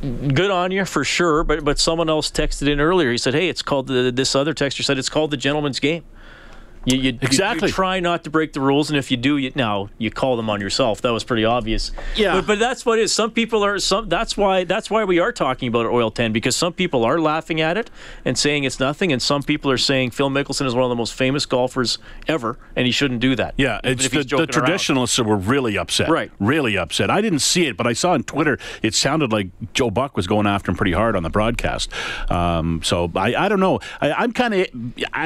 good 0.00 0.50
on 0.50 0.72
you 0.72 0.84
for 0.84 1.04
sure, 1.04 1.44
but, 1.44 1.64
but 1.64 1.78
someone 1.78 2.08
else 2.08 2.28
texted 2.28 2.68
in 2.68 2.80
earlier. 2.80 3.12
He 3.12 3.18
said, 3.18 3.34
Hey, 3.34 3.48
it's 3.48 3.62
called 3.62 3.86
the, 3.86 4.10
this 4.10 4.34
other 4.34 4.54
texter 4.54 4.82
said 4.82 4.98
it's 4.98 5.08
called 5.08 5.30
the 5.30 5.36
gentleman's 5.36 5.78
game. 5.78 6.04
You, 6.86 6.96
you, 6.96 7.02
you- 7.12 7.18
Exactly. 7.22 7.68
You, 7.68 7.74
try 7.74 8.00
not 8.00 8.24
to 8.24 8.30
break 8.30 8.52
the 8.52 8.60
rules, 8.60 8.88
and 8.90 8.98
if 8.98 9.10
you 9.10 9.16
do, 9.16 9.36
you, 9.36 9.52
now 9.54 9.90
you 9.98 10.10
call 10.10 10.36
them 10.36 10.48
on 10.48 10.60
yourself. 10.60 11.02
That 11.02 11.10
was 11.10 11.24
pretty 11.24 11.44
obvious. 11.44 11.92
Yeah. 12.14 12.36
But, 12.36 12.46
but 12.46 12.58
that's 12.58 12.86
what 12.86 12.98
it 12.98 13.02
is. 13.02 13.12
Some 13.12 13.30
people 13.32 13.64
are 13.64 13.78
some. 13.78 14.08
That's 14.08 14.36
why. 14.36 14.64
That's 14.64 14.90
why 14.90 15.04
we 15.04 15.18
are 15.18 15.32
talking 15.32 15.68
about 15.68 15.86
oil 15.86 16.10
ten 16.10 16.32
because 16.32 16.56
some 16.56 16.72
people 16.72 17.04
are 17.04 17.20
laughing 17.20 17.60
at 17.60 17.76
it 17.76 17.90
and 18.24 18.38
saying 18.38 18.64
it's 18.64 18.80
nothing, 18.80 19.12
and 19.12 19.20
some 19.20 19.42
people 19.42 19.70
are 19.70 19.78
saying 19.78 20.12
Phil 20.12 20.30
Mickelson 20.30 20.66
is 20.66 20.74
one 20.74 20.84
of 20.84 20.88
the 20.90 20.96
most 20.96 21.14
famous 21.14 21.44
golfers 21.44 21.98
ever, 22.28 22.58
and 22.76 22.86
he 22.86 22.92
shouldn't 22.92 23.20
do 23.20 23.34
that. 23.36 23.54
Yeah, 23.56 23.80
it's 23.82 24.08
the, 24.08 24.18
the 24.18 24.24
joking 24.24 24.44
around. 24.44 24.66
traditionalists 24.66 25.18
were 25.18 25.36
really 25.36 25.76
upset. 25.76 26.08
Right. 26.08 26.30
Really 26.38 26.78
upset. 26.78 27.10
I 27.10 27.20
didn't 27.20 27.40
see 27.40 27.66
it, 27.66 27.76
but 27.76 27.86
I 27.86 27.92
saw 27.92 28.12
on 28.12 28.22
Twitter 28.22 28.58
it 28.82 28.94
sounded 28.94 29.32
like 29.32 29.48
Joe 29.74 29.90
Buck 29.90 30.16
was 30.16 30.26
going 30.26 30.46
after 30.46 30.70
him 30.70 30.76
pretty 30.76 30.92
hard 30.92 31.16
on 31.16 31.22
the 31.24 31.30
broadcast. 31.30 31.90
Um, 32.30 32.80
so 32.84 33.10
I, 33.16 33.34
I 33.34 33.48
don't 33.48 33.60
know. 33.60 33.80
I, 34.00 34.12
I'm 34.12 34.32
kind 34.32 34.54
of. 34.54 34.66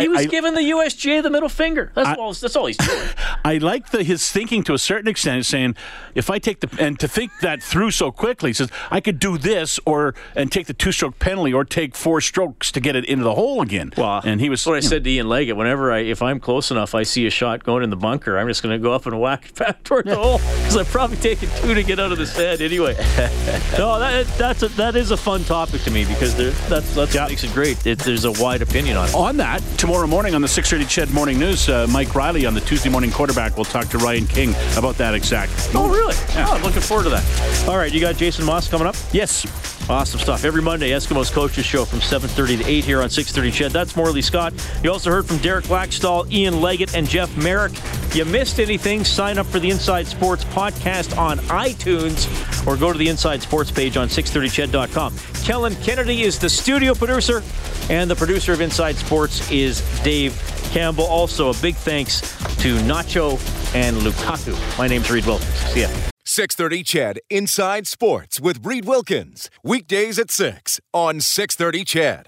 He 0.01 0.09
was 0.09 0.23
I, 0.23 0.25
giving 0.27 0.55
the 0.55 0.61
USGA 0.61 1.23
the 1.23 1.31
middle 1.31 1.50
finger. 1.51 1.93
That's 1.95 2.09
I- 2.09 2.15
all. 2.15 2.33
That's 2.33 2.57
all 2.57 2.67
he's 2.67 2.77
doing. 2.77 3.09
I 3.45 3.59
like 3.59 3.91
the, 3.91 4.03
his 4.03 4.31
thinking 4.31 4.63
to 4.65 4.75
a 4.75 4.79
certain 4.79 5.09
extent, 5.09 5.47
saying 5.47 5.75
if 6.15 6.31
I 6.31 6.39
take 6.39 6.61
the 6.61 6.69
and 6.83 6.99
to 7.01 7.09
think 7.09 7.31
that 7.41 7.63
through 7.63 7.91
so 7.91 8.11
quickly, 8.13 8.51
he 8.51 8.55
says 8.55 8.69
I 8.91 9.01
could 9.01 9.19
do 9.19 9.39
this 9.39 9.79
or 9.87 10.15
and 10.37 10.51
take 10.53 10.67
the 10.67 10.75
two-stroke 10.75 11.19
penalty 11.19 11.53
or 11.53 11.65
take 11.65 11.95
four 11.97 12.21
strokes 12.21 12.71
to 12.73 12.81
get 12.81 12.97
it 12.97 13.05
into 13.07 13.25
the 13.25 13.35
hole 13.35 13.61
again. 13.63 13.93
Well, 13.97 14.21
and 14.25 14.41
he 14.41 14.49
was 14.49 14.65
what 14.67 14.75
I 14.75 14.77
you 14.79 14.83
know, 14.83 14.89
said 14.89 15.05
to 15.05 15.11
Ian 15.11 15.29
Leggett. 15.29 15.57
Whenever 15.57 15.93
I, 15.93 15.99
if 16.01 16.23
I'm 16.23 16.39
close 16.41 16.71
enough, 16.71 16.95
I 16.95 17.03
see 17.03 17.27
a 17.27 17.31
shot 17.31 17.65
going 17.65 17.83
in 17.83 17.91
the 17.91 17.97
bunker, 17.97 18.39
I'm 18.39 18.47
just 18.49 18.63
going 18.63 18.73
to 18.79 18.83
go 18.83 18.93
up 18.93 19.07
and 19.07 19.21
whack 19.21 19.47
it 19.47 19.55
back 19.57 19.83
toward 19.85 20.07
the 20.07 20.17
hole 20.17 20.39
because 20.39 20.77
I've 20.77 20.89
probably 20.89 21.17
taken 21.17 21.49
two 21.61 21.75
to 21.75 21.83
get 21.83 21.99
out 21.99 22.13
of 22.13 22.19
the 22.19 22.27
set 22.27 22.61
anyway. 22.61 22.95
no, 23.79 23.99
that 23.99 24.27
that's 24.39 24.63
a, 24.63 24.69
that 24.69 24.97
is 24.97 25.11
a 25.11 25.17
fun 25.17 25.45
topic 25.45 25.83
to 25.83 25.91
me 25.91 26.05
because 26.05 26.35
there, 26.37 26.51
that's 26.69 26.95
that's 26.95 27.15
Yeah. 27.15 27.23
what 27.23 27.31
makes 27.31 27.45
it 27.45 27.53
great. 27.53 27.85
It, 27.87 27.99
there's 28.01 28.25
a 28.25 28.33
wide 28.33 28.63
opinion 28.63 28.97
on 28.97 29.09
it. 29.09 29.15
On 29.15 29.37
that, 29.39 29.63
tomorrow 29.79 30.07
morning 30.07 30.35
on 30.35 30.43
the 30.43 30.49
6:30 30.49 30.81
Ched 30.85 31.13
Morning 31.13 31.39
News, 31.41 31.71
uh, 31.71 31.87
Mike 31.89 32.15
Reilly 32.15 32.45
on 32.45 32.53
the 32.53 32.61
Tuesday 32.61 32.91
morning 32.91 33.11
quarterback 33.11 33.57
will 33.57 33.65
talk 33.65 33.89
to 33.89 33.99
Ryan 33.99 34.27
King 34.27 34.51
about 34.77 34.97
that 34.97 35.15
exact. 35.15 35.51
Oh, 35.75 35.89
really? 35.89 36.15
Oh, 36.35 36.53
I'm 36.55 36.63
looking 36.63 36.83
forward 36.83 37.05
to 37.05 37.09
that. 37.09 37.67
All 37.67 37.79
right, 37.79 37.91
you 37.91 37.99
got 37.99 38.17
Jason 38.17 38.45
Maas 38.45 38.69
coming 38.69 38.87
up. 38.87 38.95
Yes. 39.11 39.47
Awesome 39.89 40.21
stuff. 40.21 40.45
Every 40.45 40.61
Monday, 40.61 40.91
Eskimos 40.91 41.33
Coaches 41.33 41.65
Show 41.65 41.87
from 41.87 42.01
7.30 42.01 42.63
to 42.63 42.69
8 42.69 42.85
here 42.85 43.01
on 43.01 43.09
6.30 43.09 43.49
Ched. 43.49 43.73
That's 43.73 43.97
Morley 43.97 44.21
Scott. 44.21 44.53
You 44.85 44.93
also 44.93 45.11
heard 45.11 45.27
from 45.27 45.39
Derek 45.39 45.65
Laxdal, 45.65 46.31
Ian 46.31 46.61
Leggett, 46.61 46.95
and 46.95 47.09
Jeff 47.09 47.35
Merrick. 47.39 47.73
You 48.13 48.25
missed 48.25 48.59
anything, 48.59 49.05
sign 49.05 49.39
up 49.39 49.47
for 49.47 49.61
the 49.61 49.71
Inside 49.71 50.05
Sports 50.09 50.43
podcast 50.45 51.17
on 51.17 51.39
iTunes 51.39 52.27
or 52.67 52.77
go 52.77 52.93
to 52.93 52.99
the 52.99 53.09
Inside 53.09 53.41
Sports 53.41 53.71
page 53.71 53.97
on 53.97 54.09
630ched.com. 54.09 55.17
Kellen 55.45 55.77
Kennedy 55.77 56.23
is 56.23 56.37
the 56.37 56.49
studio 56.49 56.93
producer, 56.95 57.43
and 57.89 58.11
the 58.11 58.17
producer 58.17 58.53
of 58.53 58.61
Inside 58.61 58.97
Sports 58.97 59.49
is 59.53 59.81
Dave 60.03 60.37
Campbell. 60.73 61.05
Also, 61.05 61.51
a 61.51 61.55
big 61.63 61.77
thanks 61.77 62.21
to 62.57 62.77
Nacho 62.79 63.35
and 63.77 63.97
Lukaku. 63.99 64.57
My 64.77 64.89
name's 64.89 65.09
Reed 65.09 65.25
Wilkins. 65.25 65.49
See 65.73 65.83
ya. 65.83 65.89
630 66.25 66.83
CHED 66.83 67.21
Inside 67.31 67.87
Sports 67.87 68.41
with 68.41 68.65
Reed 68.67 68.87
Wilkins. 68.87 69.51
Weekdays 69.63 70.19
at 70.19 70.33
6 70.33 70.81
on 70.93 71.21
630 71.21 71.85
CHED. 71.85 72.27